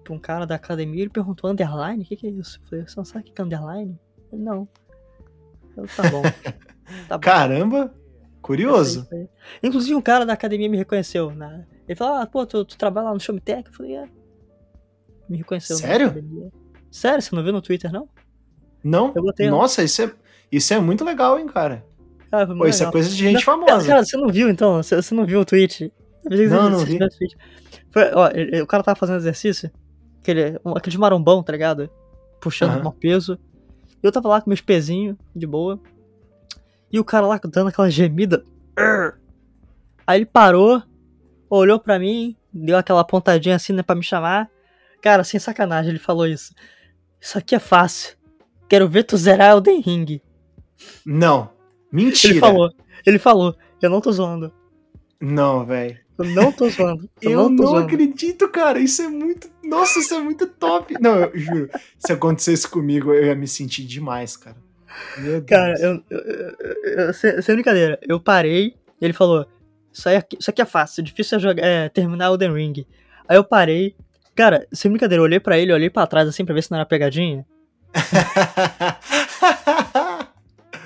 [0.03, 2.03] pra um cara da academia, ele perguntou underline?
[2.03, 2.59] O que, que é isso?
[2.63, 3.99] Eu falei, você não sabe o que é underline?
[4.33, 4.69] Ele, não.
[5.77, 6.23] Eu, tá bom.
[7.09, 7.95] Tá Caramba!
[8.43, 9.09] Curioso.
[9.63, 11.31] Inclusive um cara da academia me reconheceu.
[11.31, 11.65] Né?
[11.89, 13.69] Ele falou, ah, pô, tu, tu trabalha lá no Showmetech?
[13.69, 14.09] Eu falei, é.
[15.29, 15.77] Me reconheceu.
[15.77, 16.13] Sério?
[16.91, 17.23] Sério?
[17.23, 18.09] Você não viu no Twitter, não?
[18.83, 19.15] Não?
[19.51, 20.13] Nossa, isso é,
[20.51, 21.85] isso é muito legal, hein, cara.
[22.31, 23.87] Ah, Pô, isso é coisa de gente não, famosa.
[23.87, 24.83] Cara, você não viu então?
[24.83, 25.93] Você, você não viu o tweet?
[26.25, 26.99] Não, não vi.
[27.91, 28.31] Foi, ó,
[28.63, 29.71] o cara tava fazendo exercício,
[30.21, 31.91] aquele, aquele marombão, tá ligado?
[32.41, 32.89] Puxando uhum.
[32.89, 33.39] um peso.
[34.03, 35.79] Eu tava lá com meus pezinhos, de boa.
[36.91, 38.45] E o cara lá dando aquela gemida.
[40.07, 40.83] Aí ele parou,
[41.51, 44.51] olhou pra mim, deu aquela pontadinha assim, né, pra me chamar.
[45.03, 46.55] Cara, sem sacanagem, ele falou isso.
[47.21, 48.17] Isso aqui é fácil.
[48.73, 50.19] Quero ver tu zerar Elden Ring.
[51.05, 51.51] Não.
[51.93, 52.33] Mentira.
[52.33, 52.71] Ele falou.
[53.05, 53.55] Ele falou.
[53.83, 54.51] Eu não tô zoando.
[55.21, 55.99] Não, velho.
[56.19, 57.07] Eu não tô zoando.
[57.21, 58.79] Eu, eu não, não acredito, cara.
[58.79, 59.51] Isso é muito.
[59.63, 60.95] Nossa, isso é muito top.
[60.99, 61.69] Não, eu juro.
[61.99, 64.57] Se acontecesse comigo, eu ia me sentir demais, cara.
[65.19, 65.45] Meu Deus.
[65.45, 68.75] Cara, eu, eu, eu, eu sem brincadeira, eu parei.
[69.03, 69.47] Ele falou:
[69.93, 72.87] Isso, aí, isso aqui é fácil, difícil é, jogar, é terminar o The Ring.
[73.29, 73.95] Aí eu parei.
[74.35, 76.79] Cara, sem brincadeira, eu olhei pra ele, olhei pra trás assim pra ver se não
[76.79, 77.45] era pegadinha.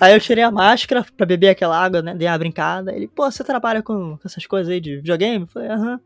[0.00, 2.14] Aí eu tirei a máscara pra beber aquela água, né?
[2.14, 2.94] Dei uma brincada.
[2.94, 5.44] Ele, pô, você trabalha com, essas coisas aí de videogame?
[5.44, 6.00] Eu falei, aham.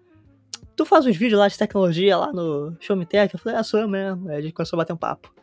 [0.76, 3.34] Tu faz uns vídeos lá de tecnologia lá no Show Me Tech?
[3.34, 4.30] Eu falei, ah, sou eu mesmo.
[4.30, 5.34] Aí a gente começou a bater um papo.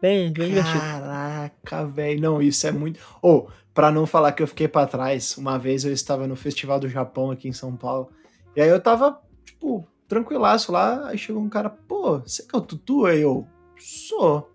[0.00, 0.78] Bem, bem divertido.
[0.78, 2.20] Caraca, velho.
[2.20, 3.00] Não, isso é muito.
[3.20, 6.36] Ou, oh, pra não falar que eu fiquei pra trás, uma vez eu estava no
[6.36, 8.08] Festival do Japão aqui em São Paulo.
[8.54, 12.58] E aí eu tava, tipo, tranquilaço lá, aí chegou um cara, pô, você que é
[12.58, 13.06] o Tutu?
[13.06, 13.46] Aí eu,
[13.78, 14.50] sou.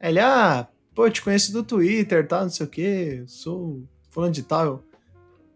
[0.00, 4.32] Ele, ah, pô, eu te conheço do Twitter, tá, não sei o quê, sou fulano
[4.32, 4.82] de tal.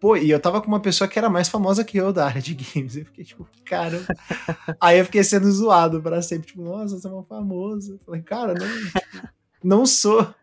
[0.00, 2.40] Pô, e eu tava com uma pessoa que era mais famosa que eu da área
[2.40, 2.96] de games.
[2.96, 3.98] Eu fiquei tipo, cara.
[4.80, 7.92] aí eu fiquei sendo zoado pra sempre, tipo, nossa, você é uma famosa.
[7.92, 9.28] Eu falei, cara, não, tipo,
[9.62, 10.34] não sou.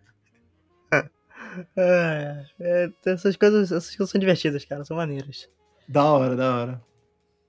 [1.76, 5.50] É, é, essas, coisas, essas coisas são divertidas, cara, são maneiras.
[5.88, 6.82] Da hora, da hora.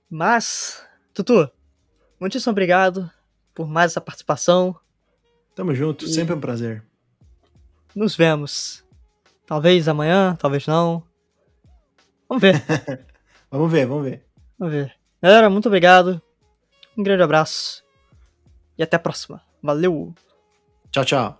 [0.09, 0.83] Mas,
[1.13, 1.47] Tutu,
[2.19, 3.07] muitíssimo obrigado
[3.53, 4.75] por mais essa participação.
[5.59, 6.07] Tamo junto, e...
[6.07, 6.81] sempre um prazer.
[7.93, 8.81] Nos vemos.
[9.45, 11.03] Talvez amanhã, talvez não.
[12.29, 12.63] Vamos ver.
[13.51, 14.25] vamos ver, vamos ver.
[14.57, 14.95] Vamos ver.
[15.21, 16.21] Galera, muito obrigado.
[16.97, 17.83] Um grande abraço.
[18.77, 19.41] E até a próxima.
[19.61, 20.15] Valeu!
[20.91, 21.38] Tchau, tchau.